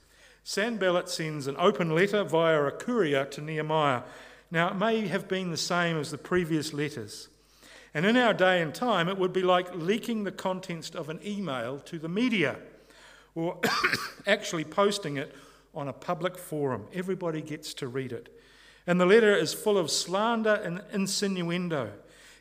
Sanballat 0.44 1.10
sends 1.10 1.48
an 1.48 1.56
open 1.58 1.94
letter 1.94 2.24
via 2.24 2.64
a 2.64 2.72
courier 2.72 3.26
to 3.26 3.42
Nehemiah. 3.42 4.02
Now, 4.50 4.70
it 4.70 4.76
may 4.76 5.08
have 5.08 5.28
been 5.28 5.52
the 5.52 5.58
same 5.58 5.98
as 5.98 6.12
the 6.12 6.18
previous 6.18 6.74
letters. 6.74 7.30
And 7.94 8.06
in 8.06 8.18
our 8.18 8.34
day 8.34 8.62
and 8.62 8.74
time, 8.74 9.08
it 9.10 9.18
would 9.18 9.34
be 9.34 9.44
like 9.44 9.76
leaking 9.76 10.24
the 10.24 10.32
contents 10.32 10.90
of 10.92 11.10
an 11.10 11.20
email 11.26 11.80
to 11.80 12.00
the 12.00 12.10
media 12.10 12.58
or 13.36 13.60
actually 14.28 14.64
posting 14.64 15.18
it 15.18 15.34
on 15.74 15.88
a 15.88 15.94
public 15.94 16.38
forum. 16.38 16.88
Everybody 16.94 17.42
gets 17.42 17.74
to 17.76 17.88
read 17.88 18.12
it. 18.12 18.38
And 18.88 19.00
the 19.00 19.06
letter 19.06 19.36
is 19.36 19.54
full 19.54 19.78
of 19.78 19.92
slander 19.92 20.56
and 20.56 20.82
insinuendo, 20.94 21.92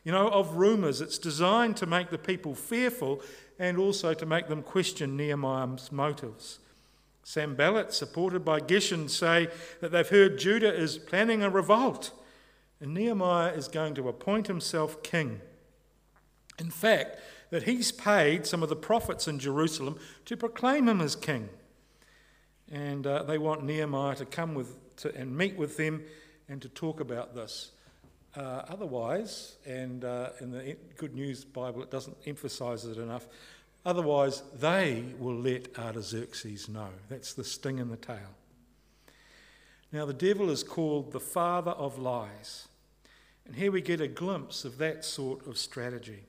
you 0.04 0.12
know, 0.12 0.28
of 0.28 0.57
rumours. 0.57 1.00
It's 1.00 1.19
designed 1.19 1.76
to 1.78 1.87
make 1.87 2.11
the 2.11 2.19
people 2.19 2.54
fearful 2.54 3.23
and 3.59 3.76
also 3.78 4.14
to 4.14 4.26
make 4.26 4.49
them 4.49 4.62
question 4.62 5.16
Nehemiah's 5.16 5.92
motives. 5.92 6.59
Sanballat, 7.30 7.94
supported 7.94 8.44
by 8.44 8.58
Geshem, 8.58 9.08
say 9.08 9.46
that 9.80 9.92
they've 9.92 10.08
heard 10.08 10.37
Judah 10.37 10.75
is 10.75 10.99
planning 10.99 11.44
a 11.44 11.49
revolt 11.49 12.10
and 12.80 12.92
Nehemiah 12.92 13.52
is 13.52 13.68
going 13.68 13.94
to 13.94 14.08
appoint 14.08 14.49
himself 14.49 15.00
king. 15.04 15.40
In 16.58 16.70
fact, 16.70 17.20
that 17.50 17.62
he's 17.62 17.92
paid 17.92 18.46
some 18.46 18.64
of 18.64 18.68
the 18.68 18.75
prophets 18.75 19.28
in 19.28 19.38
Jerusalem 19.38 19.96
to 20.25 20.37
proclaim 20.37 20.88
him 20.88 21.00
as 21.00 21.14
king. 21.14 21.49
And 22.68 23.06
uh, 23.06 23.22
they 23.22 23.38
want 23.38 23.62
Nehemiah 23.62 24.16
to 24.16 24.25
come 24.25 24.54
with 24.54 24.96
to, 24.96 25.14
and 25.14 25.37
meet 25.37 25.56
with 25.56 25.76
them 25.76 26.02
and 26.49 26.60
to 26.62 26.68
talk 26.68 26.99
about 26.99 27.37
this. 27.37 27.70
Uh, 28.34 28.62
otherwise, 28.68 29.56
and 29.66 30.04
uh, 30.04 30.30
in 30.40 30.50
the 30.50 30.76
Good 30.96 31.14
News 31.14 31.44
Bible, 31.44 31.82
it 31.82 31.92
doesn't 31.92 32.16
emphasize 32.26 32.84
it 32.84 32.99
enough. 32.99 33.28
Otherwise, 33.84 34.42
they 34.54 35.04
will 35.18 35.37
let 35.37 35.78
Artaxerxes 35.78 36.68
know. 36.68 36.90
That's 37.08 37.32
the 37.32 37.44
sting 37.44 37.78
in 37.78 37.88
the 37.88 37.96
tail. 37.96 38.34
Now, 39.92 40.04
the 40.04 40.12
devil 40.12 40.50
is 40.50 40.62
called 40.62 41.12
the 41.12 41.20
father 41.20 41.72
of 41.72 41.99
lies. 41.99 42.68
And 43.46 43.56
here 43.56 43.72
we 43.72 43.80
get 43.80 44.00
a 44.00 44.06
glimpse 44.06 44.64
of 44.64 44.78
that 44.78 45.04
sort 45.04 45.46
of 45.46 45.58
strategy 45.58 46.25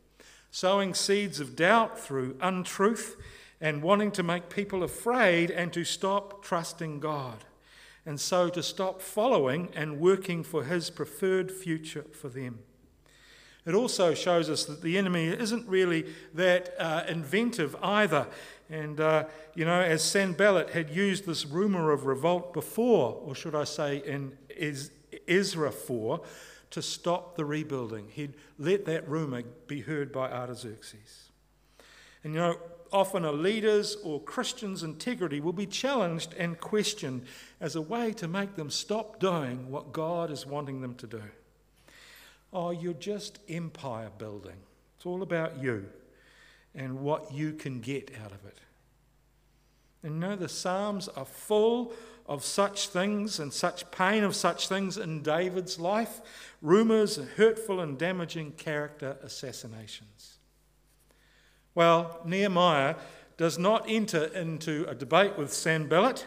sowing 0.52 0.94
seeds 0.94 1.40
of 1.40 1.56
doubt 1.56 1.98
through 1.98 2.36
untruth 2.42 3.16
and 3.62 3.82
wanting 3.82 4.12
to 4.12 4.22
make 4.22 4.50
people 4.50 4.84
afraid 4.84 5.50
and 5.50 5.72
to 5.72 5.84
stop 5.84 6.44
trusting 6.44 7.00
God. 7.00 7.46
And 8.06 8.20
so 8.20 8.50
to 8.50 8.62
stop 8.62 9.02
following 9.02 9.70
and 9.76 10.00
working 10.00 10.44
for 10.44 10.66
his 10.66 10.90
preferred 10.90 11.52
future 11.52 12.06
for 12.12 12.28
them. 12.28 12.60
It 13.66 13.76
also 13.76 14.14
shows 14.14 14.50
us 14.50 14.66
that 14.66 14.82
the 14.82 14.98
enemy 14.98 15.28
isn't 15.28 15.68
really 15.68 16.06
that 16.34 16.74
uh, 16.80 17.04
inventive 17.08 17.76
either. 17.82 18.28
And, 18.70 19.00
uh, 19.00 19.26
you 19.54 19.66
know, 19.66 19.82
as 19.82 20.04
Sanballat 20.04 20.72
had 20.72 20.90
used 20.90 21.26
this 21.26 21.46
rumour 21.46 21.92
of 21.92 22.06
revolt 22.06 22.54
before, 22.54 23.22
or 23.24 23.36
should 23.36 23.54
I 23.54 23.66
say 23.66 23.98
in 23.98 24.38
Ezra 25.28 25.72
4, 25.72 26.22
to 26.72 26.82
stop 26.82 27.36
the 27.36 27.46
rebuilding. 27.46 28.08
He'd 28.10 28.34
let 28.58 28.86
that 28.86 29.08
rumour 29.08 29.44
be 29.68 29.82
heard 29.82 30.12
by 30.12 30.32
Artaxerxes. 30.32 31.30
And, 32.24 32.34
you 32.34 32.40
know, 32.40 32.58
often 32.92 33.26
a 33.26 33.32
leader's 33.32 33.96
or 34.04 34.22
Christian's 34.22 34.82
integrity 34.82 35.40
will 35.42 35.54
be 35.54 35.66
challenged 35.66 36.34
and 36.38 36.60
questioned 36.60 37.26
as 37.60 37.76
a 37.76 37.82
way 37.82 38.14
to 38.14 38.28
make 38.28 38.56
them 38.56 38.70
stop 38.70 39.20
doing 39.20 39.70
what 39.70 39.92
God 39.92 40.32
is 40.32 40.46
wanting 40.46 40.82
them 40.82 40.96
to 40.96 41.08
do. 41.08 41.24
Oh, 42.54 42.72
you're 42.72 42.94
just 42.94 43.40
empire 43.48 44.10
building. 44.18 44.58
It's 44.98 45.06
all 45.06 45.24
about 45.24 45.62
you 45.62 45.86
and 46.76 47.00
what 47.00 47.34
you 47.34 47.54
can 47.54 47.80
get 47.80 48.12
out 48.24 48.32
of 48.32 48.46
it. 48.46 48.60
And 50.04 50.20
know, 50.20 50.36
the 50.36 50.50
Psalms 50.50 51.08
are 51.10 51.26
full 51.26 51.94
of 52.26 52.44
such 52.44 52.88
things 52.88 53.40
and 53.40 53.52
such 53.52 53.90
pain 53.92 54.24
of 54.24 54.36
such 54.36 54.68
things 54.68 54.98
in 54.98 55.22
David's 55.22 55.80
life 55.80 56.22
rumours, 56.62 57.18
hurtful 57.36 57.80
and 57.80 57.98
damaging 57.98 58.52
character 58.54 59.18
assassinations. 59.22 60.38
Well, 61.74 62.22
Nehemiah 62.26 62.96
does 63.38 63.58
not 63.58 63.86
enter 63.88 64.26
into 64.26 64.86
a 64.88 64.96
debate 64.96 65.38
with 65.38 65.54
Sanballat, 65.54 66.26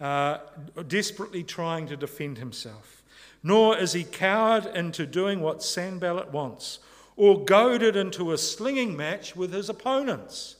uh, 0.00 0.38
desperately 0.86 1.42
trying 1.42 1.86
to 1.88 1.96
defend 1.96 2.38
himself 2.38 2.99
nor 3.42 3.76
is 3.76 3.92
he 3.92 4.04
cowed 4.04 4.66
into 4.66 5.06
doing 5.06 5.40
what 5.40 5.62
Sanballat 5.62 6.32
wants, 6.32 6.78
or 7.16 7.44
goaded 7.44 7.96
into 7.96 8.32
a 8.32 8.38
slinging 8.38 8.96
match 8.96 9.36
with 9.36 9.52
his 9.52 9.68
opponents. 9.68 10.56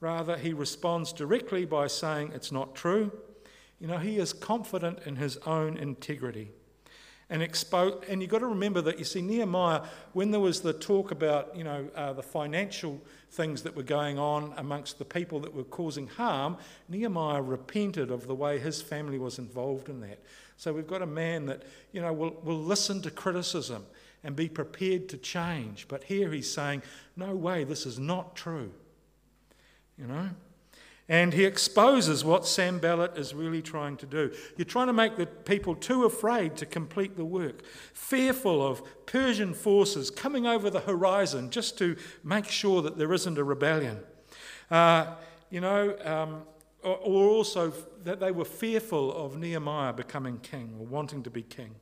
Rather, 0.00 0.36
he 0.36 0.52
responds 0.52 1.12
directly 1.12 1.64
by 1.64 1.86
saying 1.86 2.32
it's 2.34 2.52
not 2.52 2.74
true. 2.74 3.10
You 3.80 3.86
know, 3.86 3.98
he 3.98 4.18
is 4.18 4.32
confident 4.32 5.00
in 5.06 5.16
his 5.16 5.36
own 5.38 5.76
integrity. 5.76 6.52
And, 7.28 7.42
expo- 7.42 8.08
and 8.08 8.22
you've 8.22 8.30
got 8.30 8.38
to 8.38 8.46
remember 8.46 8.80
that, 8.82 8.98
you 9.00 9.04
see, 9.04 9.20
Nehemiah, 9.20 9.82
when 10.12 10.30
there 10.30 10.40
was 10.40 10.60
the 10.60 10.72
talk 10.72 11.10
about, 11.10 11.56
you 11.56 11.64
know, 11.64 11.88
uh, 11.96 12.12
the 12.12 12.22
financial 12.22 13.00
things 13.32 13.62
that 13.62 13.74
were 13.74 13.82
going 13.82 14.16
on 14.16 14.54
amongst 14.56 14.98
the 14.98 15.04
people 15.04 15.40
that 15.40 15.52
were 15.52 15.64
causing 15.64 16.06
harm, 16.06 16.56
Nehemiah 16.88 17.42
repented 17.42 18.12
of 18.12 18.28
the 18.28 18.34
way 18.34 18.60
his 18.60 18.80
family 18.80 19.18
was 19.18 19.40
involved 19.40 19.88
in 19.88 20.00
that. 20.02 20.20
So 20.56 20.72
we've 20.72 20.86
got 20.86 21.02
a 21.02 21.06
man 21.06 21.46
that, 21.46 21.64
you 21.90 22.00
know, 22.00 22.12
will, 22.12 22.36
will 22.44 22.62
listen 22.62 23.02
to 23.02 23.10
criticism 23.10 23.84
and 24.22 24.36
be 24.36 24.48
prepared 24.48 25.08
to 25.08 25.16
change. 25.16 25.88
But 25.88 26.04
here 26.04 26.30
he's 26.30 26.50
saying, 26.50 26.82
no 27.16 27.34
way, 27.34 27.64
this 27.64 27.86
is 27.86 27.98
not 27.98 28.36
true. 28.36 28.72
You 29.98 30.06
know? 30.06 30.30
And 31.08 31.32
he 31.32 31.44
exposes 31.44 32.24
what 32.24 32.46
Sanballat 32.46 33.16
is 33.16 33.32
really 33.32 33.62
trying 33.62 33.96
to 33.98 34.06
do. 34.06 34.32
You're 34.56 34.64
trying 34.64 34.88
to 34.88 34.92
make 34.92 35.16
the 35.16 35.26
people 35.26 35.76
too 35.76 36.04
afraid 36.04 36.56
to 36.56 36.66
complete 36.66 37.16
the 37.16 37.24
work, 37.24 37.64
fearful 37.92 38.66
of 38.66 38.82
Persian 39.06 39.54
forces 39.54 40.10
coming 40.10 40.46
over 40.46 40.68
the 40.68 40.80
horizon 40.80 41.50
just 41.50 41.78
to 41.78 41.96
make 42.24 42.46
sure 42.46 42.82
that 42.82 42.98
there 42.98 43.12
isn't 43.12 43.38
a 43.38 43.44
rebellion. 43.44 44.00
Uh, 44.68 45.14
you 45.48 45.60
know, 45.60 45.96
um, 46.04 46.42
or 46.82 47.28
also 47.28 47.72
that 48.04 48.20
they 48.20 48.32
were 48.32 48.44
fearful 48.44 49.12
of 49.12 49.36
Nehemiah 49.36 49.92
becoming 49.92 50.38
king 50.38 50.74
or 50.78 50.86
wanting 50.86 51.22
to 51.22 51.30
be 51.30 51.42
king. 51.42 51.74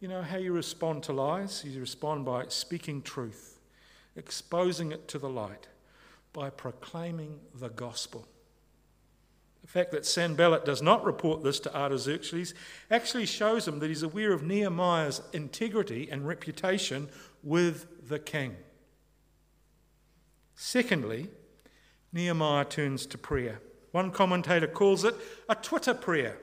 You 0.00 0.08
know 0.08 0.22
how 0.22 0.36
you 0.36 0.52
respond 0.52 1.02
to 1.04 1.12
lies? 1.12 1.64
You 1.64 1.80
respond 1.80 2.24
by 2.24 2.46
speaking 2.48 3.02
truth, 3.02 3.58
exposing 4.14 4.92
it 4.92 5.08
to 5.08 5.18
the 5.18 5.28
light, 5.28 5.68
by 6.36 6.50
proclaiming 6.50 7.40
the 7.54 7.70
gospel. 7.70 8.28
The 9.62 9.68
fact 9.68 9.90
that 9.92 10.04
Sanballat 10.04 10.66
does 10.66 10.82
not 10.82 11.02
report 11.02 11.42
this 11.42 11.58
to 11.60 11.74
Artaxerxes 11.74 12.54
actually 12.90 13.24
shows 13.24 13.66
him 13.66 13.80
that 13.80 13.88
he's 13.88 14.02
aware 14.02 14.32
of 14.32 14.42
Nehemiah's 14.42 15.22
integrity 15.32 16.08
and 16.10 16.28
reputation 16.28 17.08
with 17.42 18.06
the 18.08 18.18
king. 18.18 18.54
Secondly, 20.54 21.30
Nehemiah 22.12 22.66
turns 22.66 23.06
to 23.06 23.18
prayer. 23.18 23.60
One 23.92 24.10
commentator 24.10 24.66
calls 24.66 25.04
it 25.04 25.14
a 25.48 25.54
Twitter 25.54 25.94
prayer, 25.94 26.36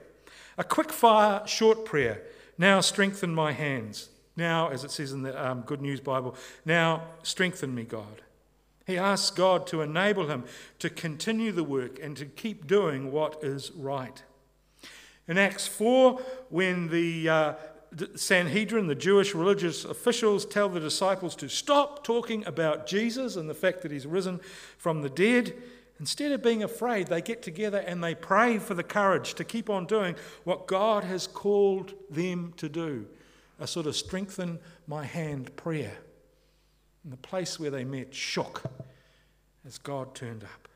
a 0.58 0.64
quick 0.64 0.92
fire, 0.92 1.46
short 1.46 1.84
prayer. 1.84 2.22
Now 2.58 2.80
strengthen 2.80 3.32
my 3.32 3.52
hands. 3.52 4.08
Now, 4.36 4.70
as 4.70 4.82
it 4.82 4.90
says 4.90 5.12
in 5.12 5.22
the 5.22 5.50
um, 5.50 5.60
Good 5.60 5.80
News 5.80 6.00
Bible, 6.00 6.34
now 6.64 7.04
strengthen 7.22 7.72
me, 7.74 7.84
God. 7.84 8.23
He 8.86 8.98
asks 8.98 9.30
God 9.30 9.66
to 9.68 9.80
enable 9.80 10.28
him 10.28 10.44
to 10.78 10.90
continue 10.90 11.52
the 11.52 11.64
work 11.64 11.98
and 12.02 12.16
to 12.16 12.26
keep 12.26 12.66
doing 12.66 13.12
what 13.12 13.42
is 13.42 13.72
right. 13.72 14.22
In 15.26 15.38
Acts 15.38 15.66
4, 15.66 16.20
when 16.50 16.88
the 16.88 17.28
uh, 17.28 17.54
Sanhedrin, 18.14 18.86
the 18.86 18.94
Jewish 18.94 19.34
religious 19.34 19.84
officials, 19.84 20.44
tell 20.44 20.68
the 20.68 20.80
disciples 20.80 21.34
to 21.36 21.48
stop 21.48 22.04
talking 22.04 22.44
about 22.46 22.86
Jesus 22.86 23.36
and 23.36 23.48
the 23.48 23.54
fact 23.54 23.82
that 23.82 23.90
he's 23.90 24.06
risen 24.06 24.40
from 24.76 25.00
the 25.00 25.08
dead, 25.08 25.54
instead 25.98 26.32
of 26.32 26.42
being 26.42 26.62
afraid, 26.62 27.06
they 27.06 27.22
get 27.22 27.42
together 27.42 27.78
and 27.78 28.04
they 28.04 28.14
pray 28.14 28.58
for 28.58 28.74
the 28.74 28.82
courage 28.82 29.34
to 29.34 29.44
keep 29.44 29.70
on 29.70 29.86
doing 29.86 30.14
what 30.44 30.66
God 30.66 31.04
has 31.04 31.26
called 31.26 31.94
them 32.10 32.52
to 32.58 32.68
do 32.68 33.06
a 33.60 33.66
sort 33.66 33.86
of 33.86 33.94
strengthen 33.94 34.58
my 34.86 35.04
hand 35.04 35.54
prayer. 35.56 35.96
And 37.04 37.12
the 37.12 37.18
place 37.18 37.60
where 37.60 37.70
they 37.70 37.84
met 37.84 38.14
shook 38.14 38.62
as 39.66 39.78
God 39.78 40.14
turned 40.14 40.42
up. 40.42 40.68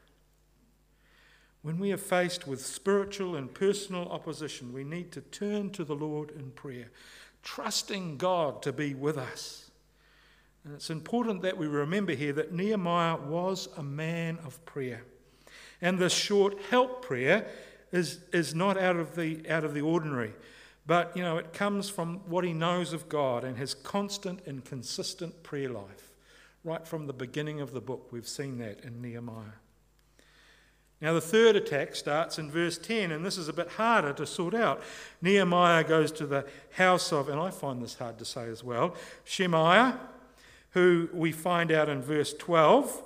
When 1.63 1.79
we 1.79 1.91
are 1.93 1.99
faced 1.99 2.47
with 2.47 2.65
spiritual 2.65 3.35
and 3.35 3.53
personal 3.53 4.09
opposition, 4.11 4.73
we 4.73 4.85
need 4.85 5.11
to 5.13 5.21
turn 5.21 5.71
to 5.71 5.85
the 5.85 5.97
Lord 5.97 6.31
in 6.31 6.51
prayer, 6.53 6.91
trusting 7.43 8.19
God 8.19 8.63
to 8.63 8.73
be 8.73 8.95
with 8.95 9.19
us. 9.19 9.71
And 10.65 10.75
it's 10.75 10.91
important 10.91 11.43
that 11.43 11.57
we 11.57 11.67
remember 11.67 12.13
here 12.13 12.33
that 12.35 12.53
Nehemiah 12.53 13.17
was 13.17 13.69
a 13.77 13.83
man 13.83 14.39
of 14.45 14.65
prayer. 14.67 15.03
And 15.81 15.99
this 15.99 16.13
short 16.13 16.61
help 16.71 17.05
prayer 17.05 17.47
is, 17.91 18.21
is 18.33 18.55
not 18.55 18.77
out 18.77 18.97
of, 18.97 19.17
the, 19.17 19.49
out 19.49 19.65
of 19.65 19.75
the 19.75 19.81
ordinary, 19.81 20.35
but 20.87 21.17
you 21.17 21.23
know, 21.23 21.39
it 21.39 21.53
comes 21.53 21.89
from 21.89 22.19
what 22.29 22.45
he 22.45 22.53
knows 22.53 22.93
of 22.93 23.09
God 23.09 23.45
and 23.45 23.57
his 23.57 23.75
constant 23.75 24.47
and 24.47 24.65
consistent 24.65 25.43
prayer 25.43 25.71
life. 25.71 26.08
Right 26.69 26.87
from 26.87 27.07
the 27.07 27.15
beginning 27.15 27.63
of 27.63 27.73
the 27.73 27.81
book, 27.81 28.13
we've 28.13 28.29
seen 28.29 28.59
that 28.59 28.85
in 28.85 29.01
Nehemiah. 29.01 29.57
Now, 31.01 31.15
the 31.15 31.21
third 31.23 31.57
attack 31.57 31.97
starts 31.97 32.39
in 32.39 32.51
verse 32.51 32.77
10, 32.77 33.11
and 33.11 33.25
this 33.25 33.39
is 33.39 33.49
a 33.49 33.55
bit 33.55 33.69
harder 33.69 34.13
to 34.13 34.27
sort 34.27 34.53
out. 34.53 34.83
Nehemiah 35.23 35.83
goes 35.83 36.13
to 36.13 36.27
the 36.27 36.47
house 36.73 37.11
of, 37.11 37.31
and 37.31 37.41
I 37.41 37.53
find 37.53 37.83
this 37.83 37.95
hard 37.95 38.19
to 38.19 38.27
say 38.27 38.51
as 38.51 38.63
well, 38.63 38.95
Shemaiah, 39.25 39.99
who 40.73 41.09
we 41.15 41.33
find 41.33 41.73
out 41.73 41.89
in 41.89 42.03
verse 42.03 42.35
12, 42.35 43.03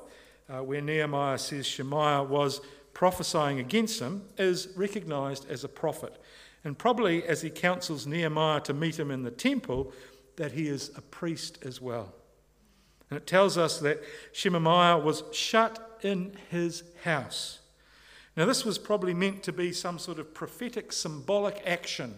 uh, 0.48 0.64
where 0.64 0.80
Nehemiah 0.80 1.38
says 1.38 1.64
Shemaiah 1.64 2.24
was 2.24 2.62
prophesying 2.94 3.60
against 3.60 4.00
him, 4.00 4.24
is 4.38 4.70
recognized 4.74 5.48
as 5.48 5.62
a 5.62 5.68
prophet. 5.68 6.20
And 6.64 6.76
probably 6.76 7.22
as 7.22 7.42
he 7.42 7.50
counsels 7.50 8.08
Nehemiah 8.08 8.62
to 8.62 8.74
meet 8.74 8.98
him 8.98 9.12
in 9.12 9.22
the 9.22 9.30
temple, 9.30 9.92
that 10.34 10.50
he 10.50 10.66
is 10.66 10.90
a 10.96 11.00
priest 11.00 11.60
as 11.64 11.80
well. 11.80 12.12
And 13.12 13.18
it 13.18 13.26
tells 13.26 13.58
us 13.58 13.78
that 13.80 14.02
Shemaiah 14.32 14.96
was 14.96 15.22
shut 15.32 15.98
in 16.00 16.32
his 16.50 16.82
house. 17.04 17.58
Now, 18.38 18.46
this 18.46 18.64
was 18.64 18.78
probably 18.78 19.12
meant 19.12 19.42
to 19.42 19.52
be 19.52 19.70
some 19.70 19.98
sort 19.98 20.18
of 20.18 20.32
prophetic, 20.32 20.94
symbolic 20.94 21.62
action. 21.66 22.14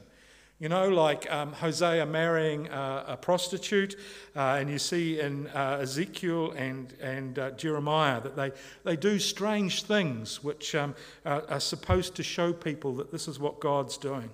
You 0.60 0.68
know, 0.68 0.88
like 0.88 1.28
um, 1.32 1.52
Hosea 1.52 2.06
marrying 2.06 2.68
uh, 2.68 3.06
a 3.08 3.16
prostitute, 3.16 3.96
uh, 4.36 4.58
and 4.60 4.70
you 4.70 4.78
see 4.78 5.18
in 5.18 5.48
uh, 5.48 5.80
Ezekiel 5.82 6.52
and, 6.52 6.92
and 7.00 7.40
uh, 7.40 7.50
Jeremiah 7.50 8.20
that 8.20 8.36
they, 8.36 8.52
they 8.84 8.94
do 8.94 9.18
strange 9.18 9.82
things 9.82 10.44
which 10.44 10.76
um, 10.76 10.94
are, 11.26 11.42
are, 11.48 11.58
supposed 11.58 12.14
to 12.14 12.22
show 12.22 12.52
people 12.52 12.94
that 12.94 13.10
this 13.10 13.26
is 13.26 13.40
what 13.40 13.58
God's 13.58 13.98
doing. 13.98 14.30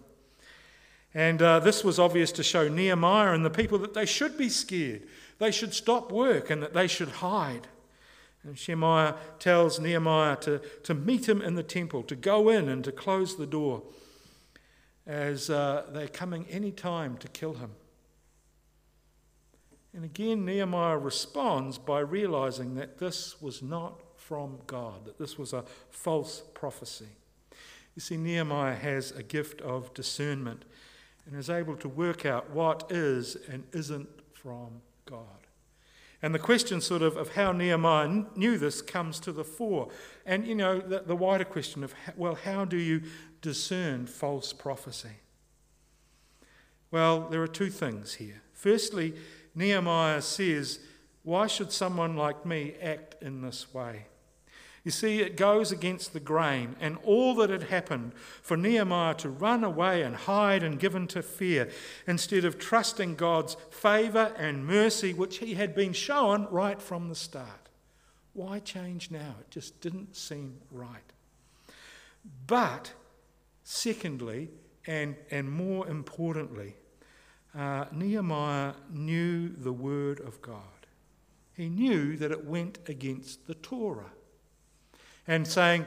And 1.14 1.40
uh, 1.40 1.60
this 1.60 1.82
was 1.82 1.98
obvious 1.98 2.30
to 2.32 2.42
show 2.42 2.68
Nehemiah 2.68 3.32
and 3.32 3.46
the 3.46 3.50
people 3.50 3.78
that 3.78 3.94
they 3.94 4.04
should 4.04 4.36
be 4.36 4.50
scared 4.50 5.04
they 5.40 5.50
should 5.50 5.74
stop 5.74 6.12
work 6.12 6.50
and 6.50 6.62
that 6.62 6.74
they 6.74 6.86
should 6.86 7.08
hide. 7.08 7.66
And 8.44 8.56
Shemaiah 8.56 9.16
tells 9.38 9.80
Nehemiah 9.80 10.36
to, 10.36 10.60
to 10.84 10.94
meet 10.94 11.28
him 11.28 11.42
in 11.42 11.56
the 11.56 11.62
temple, 11.62 12.02
to 12.04 12.14
go 12.14 12.48
in 12.48 12.68
and 12.68 12.84
to 12.84 12.92
close 12.92 13.36
the 13.36 13.46
door 13.46 13.82
as 15.06 15.50
uh, 15.50 15.86
they're 15.92 16.08
coming 16.08 16.46
any 16.48 16.70
time 16.70 17.16
to 17.18 17.28
kill 17.28 17.54
him. 17.54 17.70
And 19.92 20.04
again, 20.04 20.44
Nehemiah 20.44 20.98
responds 20.98 21.78
by 21.78 22.00
realizing 22.00 22.76
that 22.76 22.98
this 22.98 23.40
was 23.42 23.60
not 23.62 24.00
from 24.16 24.58
God, 24.66 25.06
that 25.06 25.18
this 25.18 25.36
was 25.36 25.52
a 25.52 25.64
false 25.88 26.42
prophecy. 26.54 27.08
You 27.96 28.00
see, 28.00 28.16
Nehemiah 28.16 28.76
has 28.76 29.10
a 29.10 29.22
gift 29.22 29.60
of 29.62 29.92
discernment 29.94 30.64
and 31.26 31.34
is 31.34 31.50
able 31.50 31.76
to 31.76 31.88
work 31.88 32.24
out 32.24 32.50
what 32.50 32.86
is 32.90 33.36
and 33.50 33.64
isn't 33.72 34.08
from 34.32 34.80
God. 35.10 35.40
And 36.22 36.34
the 36.34 36.38
question, 36.38 36.80
sort 36.80 37.02
of, 37.02 37.16
of 37.16 37.34
how 37.34 37.52
Nehemiah 37.52 38.24
knew 38.36 38.58
this 38.58 38.82
comes 38.82 39.18
to 39.20 39.32
the 39.32 39.44
fore. 39.44 39.88
And, 40.26 40.46
you 40.46 40.54
know, 40.54 40.78
the, 40.78 41.00
the 41.00 41.16
wider 41.16 41.44
question 41.44 41.82
of, 41.82 41.94
well, 42.14 42.34
how 42.34 42.64
do 42.64 42.76
you 42.76 43.02
discern 43.40 44.06
false 44.06 44.52
prophecy? 44.52 45.16
Well, 46.90 47.28
there 47.30 47.42
are 47.42 47.48
two 47.48 47.70
things 47.70 48.14
here. 48.14 48.42
Firstly, 48.52 49.14
Nehemiah 49.54 50.20
says, 50.20 50.80
Why 51.22 51.46
should 51.46 51.72
someone 51.72 52.16
like 52.16 52.44
me 52.44 52.74
act 52.82 53.22
in 53.22 53.40
this 53.40 53.72
way? 53.72 54.06
You 54.82 54.90
see, 54.90 55.20
it 55.20 55.36
goes 55.36 55.70
against 55.70 56.12
the 56.12 56.20
grain 56.20 56.74
and 56.80 56.96
all 57.04 57.34
that 57.36 57.50
had 57.50 57.64
happened 57.64 58.14
for 58.14 58.56
Nehemiah 58.56 59.14
to 59.16 59.28
run 59.28 59.62
away 59.62 60.02
and 60.02 60.16
hide 60.16 60.62
and 60.62 60.80
give 60.80 60.94
in 60.94 61.06
to 61.08 61.22
fear 61.22 61.68
instead 62.06 62.46
of 62.46 62.58
trusting 62.58 63.16
God's 63.16 63.56
favour 63.70 64.32
and 64.38 64.66
mercy, 64.66 65.12
which 65.12 65.38
he 65.38 65.54
had 65.54 65.74
been 65.74 65.92
shown 65.92 66.46
right 66.50 66.80
from 66.80 67.08
the 67.08 67.14
start. 67.14 67.68
Why 68.32 68.58
change 68.60 69.10
now? 69.10 69.34
It 69.40 69.50
just 69.50 69.80
didn't 69.82 70.16
seem 70.16 70.58
right. 70.70 71.12
But, 72.46 72.92
secondly, 73.62 74.48
and, 74.86 75.16
and 75.30 75.50
more 75.50 75.86
importantly, 75.88 76.76
uh, 77.54 77.86
Nehemiah 77.92 78.74
knew 78.90 79.48
the 79.48 79.72
word 79.72 80.20
of 80.20 80.40
God. 80.40 80.62
He 81.52 81.68
knew 81.68 82.16
that 82.16 82.30
it 82.30 82.46
went 82.46 82.78
against 82.88 83.46
the 83.46 83.54
Torah 83.54 84.12
and 85.30 85.46
saying, 85.46 85.86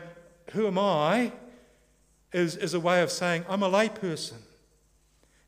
Who 0.52 0.68
am 0.68 0.80
I? 0.80 1.34
is, 2.34 2.56
is 2.56 2.74
a 2.74 2.80
way 2.80 3.02
of 3.02 3.12
saying, 3.12 3.46
I'm 3.48 3.64
a 3.64 3.70
layperson. 3.70 4.42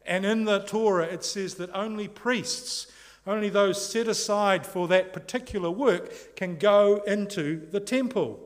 And 0.05 0.25
in 0.25 0.45
the 0.45 0.59
Torah, 0.59 1.05
it 1.05 1.23
says 1.23 1.55
that 1.55 1.71
only 1.73 2.07
priests, 2.07 2.87
only 3.25 3.49
those 3.49 3.83
set 3.83 4.07
aside 4.07 4.65
for 4.65 4.87
that 4.87 5.11
particular 5.11 5.71
work, 5.71 6.35
can 6.35 6.57
go 6.57 6.97
into 7.07 7.65
the 7.71 7.79
temple. 7.79 8.39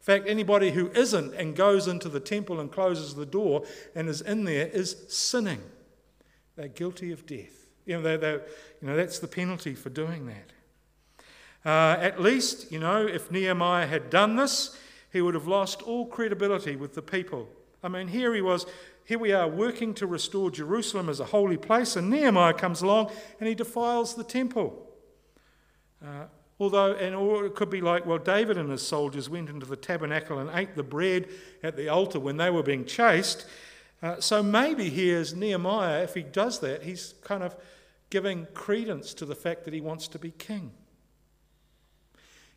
In 0.00 0.04
fact, 0.04 0.28
anybody 0.28 0.72
who 0.72 0.90
isn't 0.90 1.34
and 1.34 1.54
goes 1.54 1.86
into 1.86 2.08
the 2.08 2.18
temple 2.18 2.58
and 2.58 2.72
closes 2.72 3.14
the 3.14 3.26
door 3.26 3.64
and 3.94 4.08
is 4.08 4.20
in 4.20 4.42
there 4.42 4.66
is 4.66 4.96
sinning. 5.08 5.62
They're 6.56 6.66
guilty 6.66 7.12
of 7.12 7.24
death. 7.26 7.68
You 7.86 7.96
know, 7.96 8.02
they're, 8.02 8.18
they're, 8.18 8.42
you 8.80 8.88
know 8.88 8.96
that's 8.96 9.20
the 9.20 9.28
penalty 9.28 9.74
for 9.74 9.90
doing 9.90 10.26
that. 10.26 10.52
Uh, 11.64 11.96
at 12.00 12.20
least, 12.20 12.72
you 12.72 12.78
know, 12.78 13.06
if 13.06 13.30
Nehemiah 13.30 13.86
had 13.86 14.10
done 14.10 14.36
this, 14.36 14.76
he 15.12 15.20
would 15.20 15.34
have 15.34 15.46
lost 15.46 15.82
all 15.82 16.06
credibility 16.06 16.74
with 16.74 16.94
the 16.94 17.02
people. 17.02 17.48
I 17.82 17.88
mean, 17.88 18.08
here 18.08 18.34
he 18.34 18.40
was, 18.40 18.66
here 19.04 19.18
we 19.18 19.32
are 19.32 19.46
working 19.46 19.94
to 19.94 20.06
restore 20.06 20.50
Jerusalem 20.50 21.08
as 21.08 21.20
a 21.20 21.24
holy 21.26 21.56
place, 21.56 21.96
and 21.96 22.10
Nehemiah 22.10 22.54
comes 22.54 22.82
along 22.82 23.12
and 23.38 23.48
he 23.48 23.54
defiles 23.54 24.14
the 24.14 24.24
temple. 24.24 24.88
Uh, 26.04 26.24
although, 26.58 26.94
and 26.94 27.14
or 27.14 27.46
it 27.46 27.54
could 27.54 27.70
be 27.70 27.80
like, 27.80 28.06
well, 28.06 28.18
David 28.18 28.56
and 28.56 28.70
his 28.70 28.86
soldiers 28.86 29.28
went 29.28 29.48
into 29.48 29.66
the 29.66 29.76
tabernacle 29.76 30.38
and 30.38 30.50
ate 30.54 30.74
the 30.74 30.82
bread 30.82 31.28
at 31.62 31.76
the 31.76 31.88
altar 31.88 32.18
when 32.18 32.36
they 32.36 32.50
were 32.50 32.62
being 32.62 32.84
chased. 32.84 33.46
Uh, 34.02 34.18
so 34.18 34.42
maybe 34.42 34.90
here's 34.90 35.34
Nehemiah, 35.34 36.02
if 36.02 36.14
he 36.14 36.22
does 36.22 36.58
that, 36.58 36.82
he's 36.82 37.14
kind 37.22 37.44
of 37.44 37.54
giving 38.10 38.46
credence 38.52 39.14
to 39.14 39.24
the 39.24 39.36
fact 39.36 39.64
that 39.64 39.72
he 39.72 39.80
wants 39.80 40.08
to 40.08 40.18
be 40.18 40.32
king. 40.32 40.72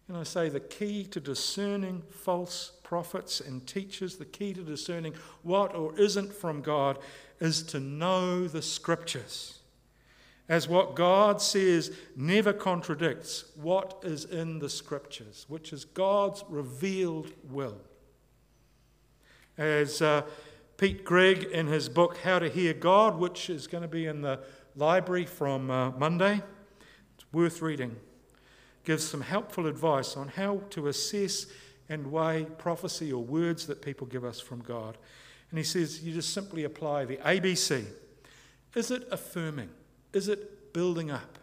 And 0.07 0.17
I 0.17 0.23
say 0.23 0.49
the 0.49 0.59
key 0.59 1.03
to 1.05 1.19
discerning 1.19 2.03
false 2.09 2.73
prophets 2.83 3.39
and 3.41 3.65
teachers, 3.65 4.17
the 4.17 4.25
key 4.25 4.53
to 4.53 4.61
discerning 4.61 5.15
what 5.41 5.75
or 5.75 5.97
isn't 5.97 6.31
from 6.31 6.61
God, 6.61 6.99
is 7.39 7.63
to 7.63 7.79
know 7.79 8.47
the 8.47 8.61
scriptures. 8.61 9.59
As 10.47 10.67
what 10.67 10.95
God 10.95 11.41
says 11.41 11.91
never 12.15 12.53
contradicts 12.53 13.45
what 13.55 13.97
is 14.03 14.25
in 14.25 14.59
the 14.59 14.69
scriptures, 14.69 15.45
which 15.47 15.73
is 15.73 15.85
God's 15.85 16.43
revealed 16.47 17.31
will. 17.49 17.81
As 19.57 20.03
uh, 20.03 20.21
Pete 20.77 21.03
Greig 21.03 21.45
in 21.45 21.65
his 21.65 21.89
book 21.89 22.17
How 22.17 22.37
to 22.37 22.47
Hear 22.47 22.73
God, 22.73 23.17
which 23.17 23.49
is 23.49 23.65
going 23.65 23.81
to 23.81 23.87
be 23.87 24.05
in 24.05 24.21
the 24.21 24.39
library 24.75 25.25
from 25.25 25.71
uh, 25.71 25.91
Monday, 25.91 26.43
it's 27.15 27.25
worth 27.33 27.63
reading 27.63 27.95
gives 28.85 29.05
some 29.05 29.21
helpful 29.21 29.67
advice 29.67 30.15
on 30.15 30.29
how 30.29 30.61
to 30.69 30.87
assess 30.87 31.47
and 31.89 32.11
weigh 32.11 32.45
prophecy 32.57 33.11
or 33.11 33.23
words 33.23 33.67
that 33.67 33.81
people 33.81 34.07
give 34.07 34.23
us 34.23 34.39
from 34.39 34.61
God. 34.61 34.97
And 35.49 35.57
he 35.57 35.63
says 35.63 36.03
you 36.03 36.13
just 36.13 36.33
simply 36.33 36.63
apply 36.63 37.05
the 37.05 37.17
ABC. 37.17 37.85
Is 38.75 38.91
it 38.91 39.07
affirming? 39.11 39.69
Is 40.13 40.27
it 40.27 40.73
building 40.73 41.11
up? 41.11 41.37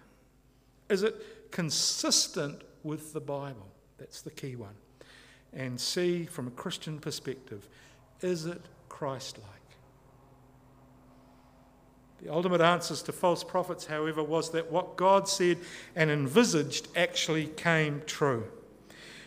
Is 0.89 1.03
it 1.03 1.51
consistent 1.51 2.63
with 2.83 3.13
the 3.13 3.21
Bible? 3.21 3.69
That's 3.99 4.23
the 4.23 4.31
key 4.31 4.57
one. 4.57 4.75
And 5.53 5.81
see, 5.81 6.25
from 6.25 6.49
a 6.49 6.51
Christian 6.53 6.99
perspective, 6.99 7.69
is 8.21 8.47
it 8.47 8.63
Christ 8.89 9.39
like? 9.39 9.62
The 12.23 12.33
ultimate 12.33 12.61
answers 12.61 13.03
to 13.03 13.13
false 13.13 13.43
prophets, 13.43 13.87
however, 13.87 14.23
was 14.23 14.51
that 14.53 14.71
what 14.71 14.97
God 14.97 15.29
said 15.29 15.59
and 15.97 16.09
envisaged 16.09 16.87
actually 16.95 17.47
came 17.47 18.03
true. 18.07 18.45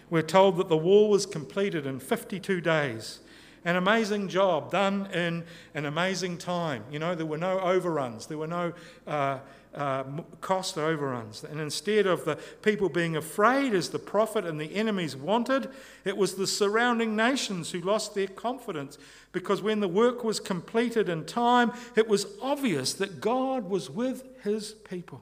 We're 0.10 0.22
told 0.22 0.58
that 0.58 0.70
the 0.70 0.78
wall 0.78 1.10
was 1.10 1.26
completed 1.26 1.86
in 1.86 2.00
52 2.00 2.62
days. 2.62 3.20
An 3.66 3.76
amazing 3.76 4.30
job 4.30 4.72
done 4.72 5.08
in 5.08 5.44
an 5.74 5.86
amazing 5.86 6.38
time. 6.38 6.84
You 6.90 7.00
know, 7.00 7.16
there 7.16 7.26
were 7.26 7.38
no 7.38 7.60
overruns, 7.60 8.28
there 8.28 8.38
were 8.38 8.48
no 8.48 8.72
uh, 9.06 9.40
uh, 9.76 10.04
cost 10.42 10.78
overruns. 10.78 11.44
And 11.44 11.60
instead 11.60 12.08
of 12.08 12.26
the 12.26 12.38
people 12.62 12.90
being 12.90 13.16
afraid 13.16 13.74
as 13.74 13.90
the 13.90 14.00
prophet 14.00 14.46
and 14.46 14.60
the 14.60 14.74
enemies 14.76 15.16
wanted, 15.16 15.70
it 16.06 16.16
was 16.16 16.36
the 16.36 16.48
surrounding 16.48 17.16
nations 17.16 17.72
who 17.72 17.82
lost 17.82 18.16
their 18.16 18.28
confidence 18.28 18.98
because 19.32 19.62
when 19.62 19.82
the 19.82 19.88
work 19.88 20.24
was 20.24 20.40
completed 20.40 21.10
in 21.10 21.26
time, 21.26 21.74
it 21.96 22.08
was 22.08 22.26
obvious 22.42 22.94
that 22.94 23.20
God 23.20 23.70
was 23.70 23.90
with 23.90 24.24
his 24.44 24.72
people. 24.72 25.22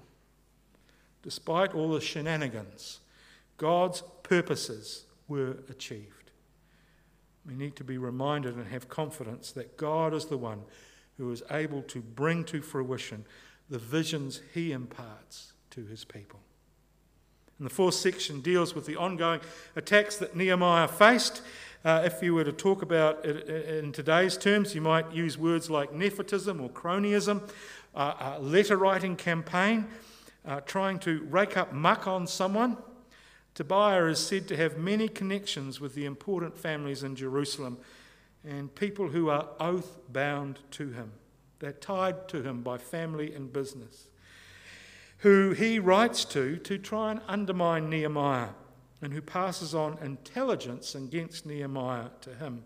Despite 1.23 1.73
all 1.73 1.89
the 1.89 2.01
shenanigans, 2.01 2.99
God's 3.57 4.03
purposes 4.21 5.05
were 5.27 5.57
achieved. 5.69 6.31
We 7.45 7.55
need 7.55 7.75
to 7.77 7.83
be 7.83 7.97
reminded 7.97 8.55
and 8.55 8.67
have 8.67 8.87
confidence 8.87 9.51
that 9.53 9.77
God 9.77 10.13
is 10.13 10.25
the 10.25 10.37
one 10.37 10.61
who 11.17 11.31
is 11.31 11.43
able 11.51 11.81
to 11.83 12.01
bring 12.01 12.43
to 12.45 12.61
fruition 12.61 13.25
the 13.69 13.79
visions 13.79 14.41
he 14.53 14.71
imparts 14.71 15.53
to 15.71 15.85
his 15.85 16.05
people. 16.05 16.39
And 17.57 17.69
the 17.69 17.73
fourth 17.73 17.95
section 17.95 18.41
deals 18.41 18.75
with 18.75 18.85
the 18.85 18.95
ongoing 18.95 19.41
attacks 19.75 20.17
that 20.17 20.35
Nehemiah 20.35 20.87
faced. 20.87 21.41
Uh, 21.85 22.01
if 22.05 22.21
you 22.21 22.33
were 22.33 22.43
to 22.43 22.51
talk 22.51 22.81
about 22.81 23.25
it 23.25 23.47
in 23.47 23.91
today's 23.91 24.37
terms, 24.37 24.73
you 24.73 24.81
might 24.81 25.11
use 25.11 25.37
words 25.37 25.69
like 25.69 25.93
nepotism 25.93 26.59
or 26.61 26.69
cronyism, 26.69 27.49
uh, 27.95 28.37
letter 28.39 28.77
writing 28.77 29.15
campaign, 29.15 29.87
uh, 30.45 30.61
trying 30.61 30.99
to 30.99 31.25
rake 31.29 31.57
up 31.57 31.73
muck 31.73 32.07
on 32.07 32.27
someone. 32.27 32.77
Tobiah 33.53 34.05
is 34.05 34.19
said 34.19 34.47
to 34.47 34.57
have 34.57 34.77
many 34.77 35.07
connections 35.07 35.79
with 35.79 35.93
the 35.93 36.05
important 36.05 36.57
families 36.57 37.03
in 37.03 37.15
Jerusalem 37.15 37.77
and 38.43 38.73
people 38.73 39.09
who 39.09 39.29
are 39.29 39.47
oath 39.59 39.99
bound 40.11 40.59
to 40.71 40.89
him. 40.89 41.11
They're 41.63 41.71
tied 41.71 42.27
to 42.27 42.43
him 42.43 42.61
by 42.61 42.77
family 42.77 43.33
and 43.33 43.53
business. 43.53 44.09
Who 45.19 45.51
he 45.51 45.79
writes 45.79 46.25
to 46.25 46.57
to 46.57 46.77
try 46.77 47.11
and 47.11 47.21
undermine 47.25 47.89
Nehemiah, 47.89 48.49
and 49.01 49.13
who 49.13 49.21
passes 49.21 49.73
on 49.73 49.97
intelligence 49.99 50.93
against 50.93 51.45
Nehemiah 51.45 52.09
to 52.19 52.35
him. 52.35 52.65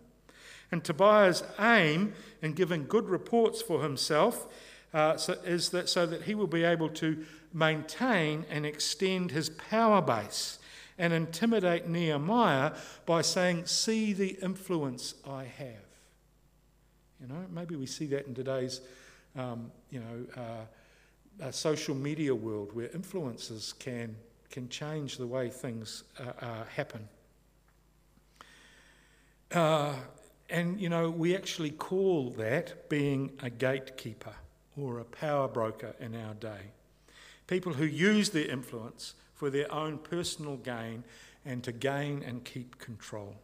And 0.71 0.83
Tobiah's 0.83 1.43
aim 1.59 2.15
in 2.41 2.53
giving 2.53 2.87
good 2.87 3.07
reports 3.07 3.61
for 3.61 3.83
himself 3.83 4.47
uh, 4.95 5.15
so, 5.15 5.33
is 5.45 5.69
that 5.69 5.89
so 5.89 6.07
that 6.07 6.23
he 6.23 6.33
will 6.33 6.47
be 6.47 6.63
able 6.63 6.89
to 6.89 7.23
maintain 7.53 8.47
and 8.49 8.65
extend 8.65 9.29
his 9.29 9.51
power 9.51 10.01
base 10.01 10.57
and 10.97 11.13
intimidate 11.13 11.87
Nehemiah 11.87 12.71
by 13.05 13.21
saying, 13.21 13.67
See 13.67 14.13
the 14.13 14.39
influence 14.41 15.13
I 15.23 15.43
have. 15.43 15.86
You 17.21 17.27
know, 17.27 17.45
maybe 17.51 17.75
we 17.75 17.85
see 17.85 18.05
that 18.07 18.27
in 18.27 18.35
today's, 18.35 18.81
um, 19.35 19.71
you 19.89 19.99
know, 19.99 20.41
uh, 20.41 21.45
uh, 21.45 21.51
social 21.51 21.95
media 21.95 22.33
world 22.33 22.73
where 22.73 22.89
influences 22.89 23.73
can 23.79 24.15
can 24.49 24.69
change 24.69 25.17
the 25.17 25.27
way 25.27 25.49
things 25.49 26.03
uh, 26.19 26.45
uh 26.45 26.63
happen. 26.65 27.07
Uh, 29.51 29.93
and 30.49 30.79
you 30.79 30.89
know, 30.89 31.09
we 31.09 31.35
actually 31.35 31.71
call 31.71 32.29
that 32.31 32.89
being 32.89 33.31
a 33.41 33.49
gatekeeper 33.49 34.33
or 34.77 34.99
a 34.99 35.05
power 35.05 35.47
broker 35.47 35.95
in 35.99 36.15
our 36.15 36.33
day. 36.35 36.71
People 37.47 37.73
who 37.73 37.85
use 37.85 38.29
their 38.29 38.47
influence 38.47 39.15
for 39.33 39.49
their 39.49 39.71
own 39.71 39.97
personal 39.97 40.57
gain 40.57 41.03
and 41.45 41.63
to 41.63 41.71
gain 41.71 42.23
and 42.23 42.43
keep 42.43 42.77
control. 42.77 43.35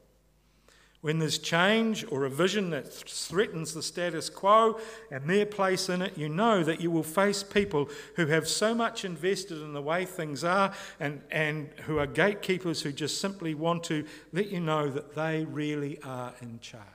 When 1.03 1.19
there's 1.19 1.37
change 1.37 2.05
or 2.09 2.23
a 2.23 2.29
vision 2.29 2.69
that 2.69 2.87
threatens 2.87 3.73
the 3.73 3.83
status 3.83 4.29
quo 4.29 4.79
and 5.11 5.29
their 5.29 5.45
place 5.45 5.89
in 5.89 6.01
it, 6.01 6.17
you 6.17 6.29
know 6.29 6.63
that 6.63 6.79
you 6.79 6.89
will 6.91 7.03
face 7.03 7.43
people 7.43 7.89
who 8.15 8.27
have 8.27 8.47
so 8.47 8.73
much 8.73 9.03
invested 9.03 9.61
in 9.61 9.73
the 9.73 9.81
way 9.81 10.05
things 10.05 10.45
are 10.45 10.73
and, 11.01 11.19
and 11.29 11.67
who 11.87 11.97
are 11.99 12.07
gatekeepers 12.07 12.83
who 12.83 12.93
just 12.93 13.19
simply 13.19 13.53
want 13.53 13.83
to 13.83 14.05
let 14.31 14.47
you 14.47 14.61
know 14.61 14.89
that 14.89 15.13
they 15.13 15.43
really 15.43 16.01
are 16.03 16.33
in 16.41 16.61
charge. 16.61 16.85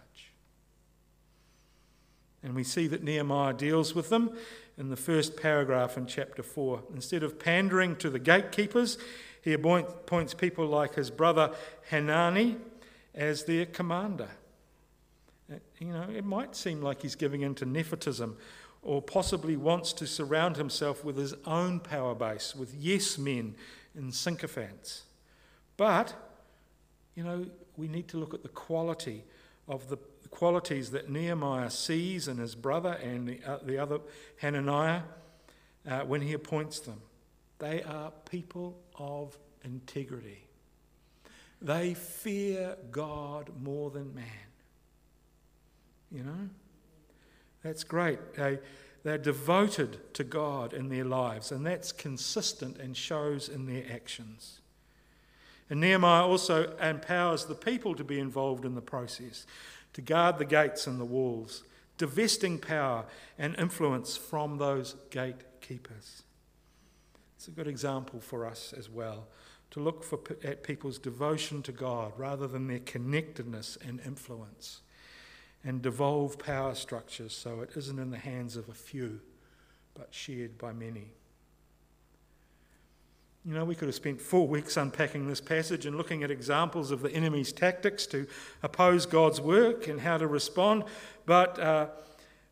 And 2.43 2.55
we 2.55 2.65
see 2.65 2.87
that 2.87 3.03
Nehemiah 3.03 3.53
deals 3.53 3.95
with 3.95 4.09
them 4.09 4.31
in 4.79 4.89
the 4.89 4.97
first 4.97 5.37
paragraph 5.37 5.99
in 5.99 6.07
chapter 6.07 6.43
4. 6.43 6.83
Instead 6.95 7.23
of 7.23 7.39
pandering 7.39 7.95
to 7.97 8.09
the 8.09 8.19
gatekeepers, 8.19 8.97
he 9.43 9.53
appoints 9.53 10.33
people 10.33 10.67
like 10.67 10.95
his 10.95 11.11
brother 11.11 11.55
Hanani 11.91 12.57
as 13.15 13.45
their 13.45 13.67
commander. 13.67 14.29
Uh, 15.51 15.57
you 15.79 15.93
know, 15.93 16.07
it 16.15 16.25
might 16.25 16.55
seem 16.55 16.83
like 16.83 17.03
he's 17.03 17.15
giving 17.15 17.43
in 17.43 17.55
to 17.57 17.65
nepotism 17.65 18.37
or 18.83 19.03
possibly 19.03 19.57
wants 19.57 19.93
to 19.93 20.07
surround 20.07 20.57
himself 20.57 21.05
with 21.05 21.17
his 21.17 21.35
own 21.47 21.81
power 21.81 22.15
base, 22.15 22.55
with 22.55 22.75
yes 22.75 23.19
men 23.19 23.55
and 23.95 24.15
sycophants. 24.15 25.03
But, 25.77 26.15
you 27.15 27.25
know, 27.25 27.47
we 27.77 27.89
need 27.89 28.09
to 28.09 28.19
look 28.19 28.35
at 28.35 28.43
the 28.43 28.49
quality 28.49 29.25
of 29.67 29.89
the 29.89 29.99
qualities 30.31 30.91
that 30.91 31.11
Nehemiah 31.11 31.71
sees 31.71 32.29
in 32.29 32.39
his 32.39 32.55
brother 32.55 32.93
and 33.03 33.29
the, 33.29 33.41
uh, 33.47 33.59
the 33.63 33.79
other 33.79 34.01
Hananiah 34.39 35.03
uh, 35.89 36.01
when 36.01 36.21
he 36.21 36.33
appoints 36.33 36.81
them. 36.81 37.01
They 37.59 37.83
are 37.83 38.13
people 38.31 38.79
of 38.97 39.37
integrity. 39.65 40.48
They 41.61 41.95
fear 41.95 42.77
God 42.91 43.51
more 43.61 43.91
than 43.91 44.15
man. 44.15 44.25
You 46.11 46.25
know? 46.25 46.49
That's 47.63 47.85
great. 47.85 48.35
They, 48.35 48.59
they're 49.03 49.19
devoted 49.19 50.15
to 50.15 50.25
God 50.25 50.73
in 50.73 50.89
their 50.89 51.05
lives, 51.05 51.51
and 51.51 51.67
that's 51.67 51.93
consistent 51.93 52.79
and 52.79 52.97
shows 52.97 53.49
in 53.49 53.67
their 53.67 53.85
actions. 53.93 54.61
And 55.71 55.81
Nehemiah 55.81 56.25
also 56.25 56.77
empowers 56.79 57.45
the 57.45 57.55
people 57.55 57.95
to 57.95 58.05
be 58.05 58.19
involved 58.19 58.65
in 58.65 58.75
the 58.75 58.81
process, 58.81 59.47
to 59.95 60.01
guard 60.01 60.39
the 60.39 60.45
gates 60.45 60.87
and 60.87 60.99
the 61.01 61.05
walls, 61.05 61.65
divesting 61.99 62.59
power 62.59 63.05
and 63.39 63.57
influence 63.57 64.17
from 64.17 64.59
those 64.59 64.95
gatekeepers. 65.11 66.23
It's 67.37 67.49
a 67.49 67.51
good 67.51 67.69
example 67.69 68.21
for 68.21 68.47
us 68.47 68.73
as 68.77 68.89
well 68.89 69.27
to 69.71 69.81
look 69.81 70.03
for, 70.03 70.19
at 70.43 70.63
people's 70.63 70.99
devotion 70.99 71.63
to 71.63 71.73
God 71.73 72.13
rather 72.17 72.47
than 72.47 72.67
their 72.67 72.79
connectedness 72.81 73.77
and 73.87 74.01
influence, 74.05 74.81
and 75.65 75.83
devolve 75.83 76.39
power 76.39 76.75
structures 76.75 77.35
so 77.35 77.61
it 77.61 77.71
isn't 77.77 77.99
in 77.99 78.11
the 78.11 78.19
hands 78.19 78.57
of 78.57 78.69
a 78.69 78.75
few, 78.75 79.21
but 79.95 80.09
shared 80.11 80.57
by 80.57 80.73
many. 80.73 81.13
You 83.45 83.55
know, 83.55 83.65
we 83.65 83.75
could 83.75 83.89
have 83.89 83.95
spent 83.95 84.21
four 84.21 84.47
weeks 84.47 84.77
unpacking 84.77 85.27
this 85.27 85.41
passage 85.41 85.87
and 85.87 85.97
looking 85.97 86.23
at 86.23 86.31
examples 86.31 86.91
of 86.91 87.01
the 87.01 87.11
enemy's 87.13 87.53
tactics 87.53 88.07
to 88.09 88.27
oppose 88.63 89.07
God's 89.07 89.41
work 89.41 89.89
and 89.89 90.01
how 90.01 90.19
to 90.19 90.27
respond, 90.27 90.85
but 91.25 91.59
uh, 91.59 91.87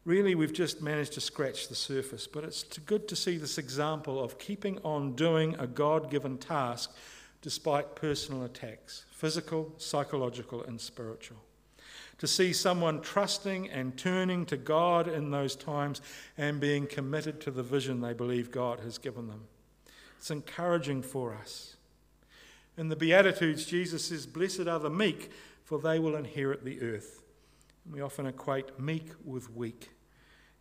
really 0.07 0.37
we've 0.37 0.53
just 0.53 0.81
managed 0.81 1.13
to 1.15 1.21
scratch 1.21 1.69
the 1.69 1.75
surface. 1.75 2.27
But 2.27 2.45
it's 2.45 2.63
good 2.63 3.09
to 3.09 3.17
see 3.17 3.37
this 3.37 3.59
example 3.59 4.23
of 4.23 4.39
keeping 4.39 4.79
on 4.85 5.15
doing 5.15 5.55
a 5.59 5.67
God 5.67 6.11
given 6.11 6.39
task 6.39 6.95
despite 7.43 7.95
personal 7.95 8.45
attacks 8.45 9.05
physical, 9.11 9.73
psychological, 9.77 10.63
and 10.63 10.81
spiritual. 10.81 11.39
To 12.19 12.27
see 12.27 12.53
someone 12.53 13.03
trusting 13.03 13.69
and 13.71 13.97
turning 13.97 14.47
to 14.47 14.57
God 14.57 15.07
in 15.09 15.31
those 15.31 15.55
times 15.55 16.01
and 16.39 16.61
being 16.61 16.87
committed 16.87 17.41
to 17.43 17.51
the 17.51 17.63
vision 17.63 18.01
they 18.01 18.15
believe 18.15 18.51
God 18.51 18.81
has 18.81 18.97
given 18.97 19.29
them. 19.29 19.45
It's 20.19 20.31
encouraging 20.31 21.03
for 21.03 21.35
us. 21.35 21.77
In 22.79 22.89
the 22.89 22.97
Beatitudes, 22.97 23.67
Jesus 23.67 24.07
says, 24.07 24.27
Blessed 24.27 24.67
are 24.67 24.79
the 24.79 24.91
meek, 24.91 25.31
for 25.65 25.79
they 25.79 25.99
will 25.99 26.17
inherit 26.17 26.65
the 26.65 26.81
earth. 26.81 27.23
We 27.91 28.01
often 28.01 28.27
equate 28.27 28.79
meek 28.79 29.11
with 29.25 29.55
weak. 29.55 29.91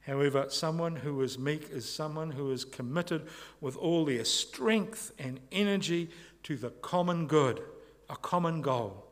However, 0.06 0.46
someone 0.50 0.98
who 0.98 1.22
is 1.22 1.40
meek 1.40 1.70
is 1.72 1.92
someone 1.92 2.32
who 2.32 2.52
is 2.52 2.64
committed 2.64 3.28
with 3.60 3.76
all 3.76 4.06
their 4.06 4.26
strength 4.26 5.12
and 5.18 5.40
energy 5.52 6.10
to 6.44 6.56
the 6.58 6.70
common 6.70 7.26
good, 7.26 7.62
a 8.10 8.16
common 8.16 8.62
goal, 8.62 9.08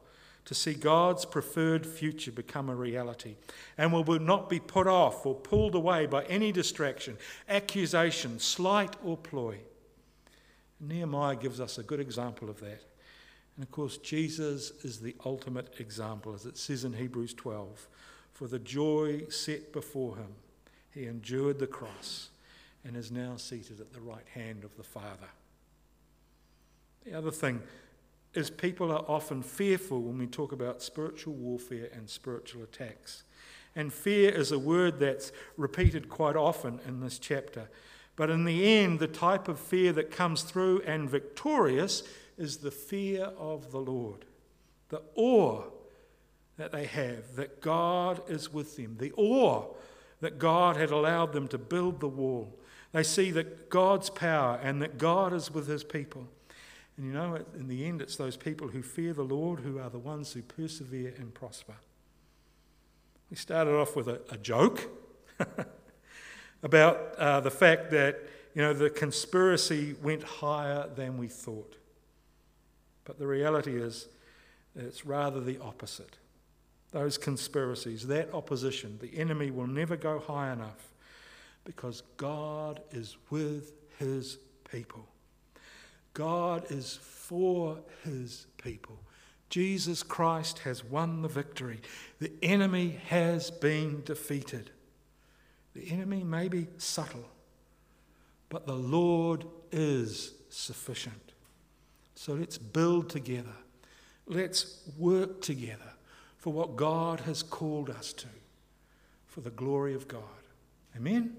to 0.46 0.54
see 0.54 0.74
God's 0.74 1.26
preferred 1.26 1.88
future 1.88 2.32
become 2.32 2.70
a 2.70 2.76
reality, 2.76 3.38
and 3.78 3.92
will 3.92 4.20
not 4.20 4.50
be 4.50 4.60
put 4.60 4.86
off 4.86 5.26
or 5.26 5.34
pulled 5.34 5.74
away 5.74 6.06
by 6.06 6.26
any 6.26 6.52
distraction, 6.52 7.18
accusation, 7.50 8.38
slight, 8.40 8.96
or 9.04 9.18
ploy. 9.18 9.58
Nehemiah 10.80 11.38
gives 11.38 11.60
us 11.60 11.78
a 11.78 11.84
good 11.84 12.02
example 12.02 12.50
of 12.50 12.60
that. 12.60 12.84
And 13.56 13.64
of 13.64 13.72
course, 13.72 13.98
Jesus 13.98 14.72
is 14.84 15.00
the 15.00 15.16
ultimate 15.26 15.80
example, 15.80 16.36
as 16.36 16.46
it 16.46 16.58
says 16.58 16.84
in 16.84 16.94
Hebrews 16.94 17.34
12. 17.34 17.88
For 18.32 18.48
the 18.48 18.60
joy 18.60 19.24
set 19.30 19.72
before 19.72 20.18
him, 20.18 20.36
he 20.94 21.06
endured 21.06 21.60
the 21.60 21.68
cross 21.68 22.30
and 22.86 22.96
is 22.96 23.12
now 23.12 23.36
seated 23.38 23.80
at 23.80 23.94
the 23.94 24.02
right 24.02 24.28
hand 24.34 24.64
of 24.64 24.76
the 24.78 24.84
Father. 24.84 25.30
The 27.06 27.18
other 27.18 27.32
thing 27.32 27.62
is 28.34 28.50
people 28.50 28.92
are 28.92 29.06
often 29.08 29.42
fearful 29.42 30.02
when 30.02 30.18
we 30.18 30.28
talk 30.28 30.52
about 30.52 30.82
spiritual 30.82 31.34
warfare 31.34 31.90
and 31.94 32.10
spiritual 32.10 32.64
attacks. 32.64 33.24
And 33.76 33.92
fear 33.92 34.32
is 34.32 34.52
a 34.52 34.60
word 34.60 35.00
that's 35.00 35.32
repeated 35.58 36.10
quite 36.10 36.36
often 36.36 36.80
in 36.88 37.00
this 37.00 37.20
chapter. 37.20 37.70
But 38.16 38.30
in 38.30 38.46
the 38.46 38.78
end, 38.78 39.00
the 39.00 39.08
type 39.08 39.48
of 39.48 39.60
fear 39.60 39.92
that 39.94 40.12
comes 40.12 40.44
through 40.44 40.82
and 40.82 41.10
victorious 41.10 42.04
is 42.38 42.58
the 42.58 42.72
fear 42.72 43.32
of 43.38 43.72
the 43.72 43.80
Lord, 43.80 44.26
the 44.90 45.02
awe 45.16 45.64
that 46.58 46.72
they 46.72 46.86
have 46.86 47.36
that 47.36 47.62
God 47.62 48.22
is 48.30 48.54
with 48.54 48.76
them, 48.76 48.98
the 49.00 49.12
awe 49.14 49.66
that 50.24 50.40
God 50.40 50.78
had 50.78 50.90
allowed 50.90 51.34
them 51.34 51.50
to 51.50 51.58
build 51.58 52.00
the 52.00 52.08
wall. 52.08 52.58
They 52.94 53.04
see 53.04 53.30
that 53.32 53.70
God's 53.70 54.10
power 54.10 54.58
and 54.64 54.82
that 54.82 54.98
God 54.98 55.34
is 55.34 55.52
with 55.52 55.68
his 55.68 55.84
people. 55.84 56.30
And 56.96 57.06
you 57.06 57.12
know, 57.12 57.40
in 57.56 57.68
the 57.68 57.86
end, 57.86 58.02
it's 58.02 58.16
those 58.16 58.38
people 58.38 58.70
who 58.70 58.82
fear 58.82 59.12
the 59.12 59.24
Lord 59.24 59.60
who 59.60 59.80
are 59.80 59.90
the 59.90 60.00
ones 60.00 60.32
who 60.32 60.42
persevere 60.42 61.14
and 61.18 61.34
prosper. 61.34 61.74
We 63.30 63.36
started 63.36 63.74
off 63.74 63.98
with 63.98 64.08
a, 64.08 64.22
a 64.32 64.38
joke 64.38 64.90
about 66.64 67.16
uh, 67.18 67.42
the 67.42 67.52
fact 67.52 67.92
that, 67.92 68.22
you 68.56 68.62
know, 68.62 68.72
the 68.72 68.90
conspiracy 68.90 69.94
went 70.02 70.24
higher 70.24 70.88
than 70.96 71.18
we 71.18 71.28
thought. 71.28 71.76
But 73.04 73.20
the 73.20 73.28
reality 73.28 73.76
is 73.76 74.08
it's 74.74 75.06
rather 75.06 75.42
the 75.42 75.60
opposite. 75.60 76.16
Those 76.94 77.18
conspiracies, 77.18 78.06
that 78.08 78.32
opposition, 78.34 79.00
the 79.02 79.18
enemy 79.18 79.50
will 79.50 79.66
never 79.66 79.98
go 79.98 80.20
high 80.20 80.54
enough 80.54 80.94
because 81.66 82.04
God 82.18 82.82
is 82.92 83.18
with 83.32 83.74
his 83.98 84.38
people. 84.72 85.08
God 86.14 86.70
is 86.70 87.00
for 87.02 87.80
his 88.04 88.46
people. 88.64 89.00
Jesus 89.50 90.04
Christ 90.04 90.60
has 90.60 90.84
won 90.84 91.24
the 91.24 91.28
victory. 91.28 91.80
The 92.20 92.32
enemy 92.44 93.00
has 93.08 93.50
been 93.50 94.04
defeated. 94.06 94.70
The 95.74 95.90
enemy 95.90 96.24
may 96.24 96.48
be 96.48 96.68
subtle, 96.78 97.26
but 98.50 98.68
the 98.68 98.76
Lord 98.76 99.46
is 99.72 100.34
sufficient. 100.50 101.34
So 102.14 102.34
let's 102.34 102.60
build 102.60 103.10
together. 103.10 103.56
Let's 104.28 104.80
work 104.96 105.42
together 105.42 105.94
for 106.44 106.52
what 106.52 106.76
God 106.76 107.22
has 107.22 107.42
called 107.42 107.90
us 107.90 108.12
to, 108.12 108.28
for 109.28 109.40
the 109.40 109.50
glory 109.50 109.94
of 109.94 110.10
God. 110.10 110.44
Amen? 110.94 111.38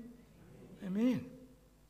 Amen. 0.83 1.27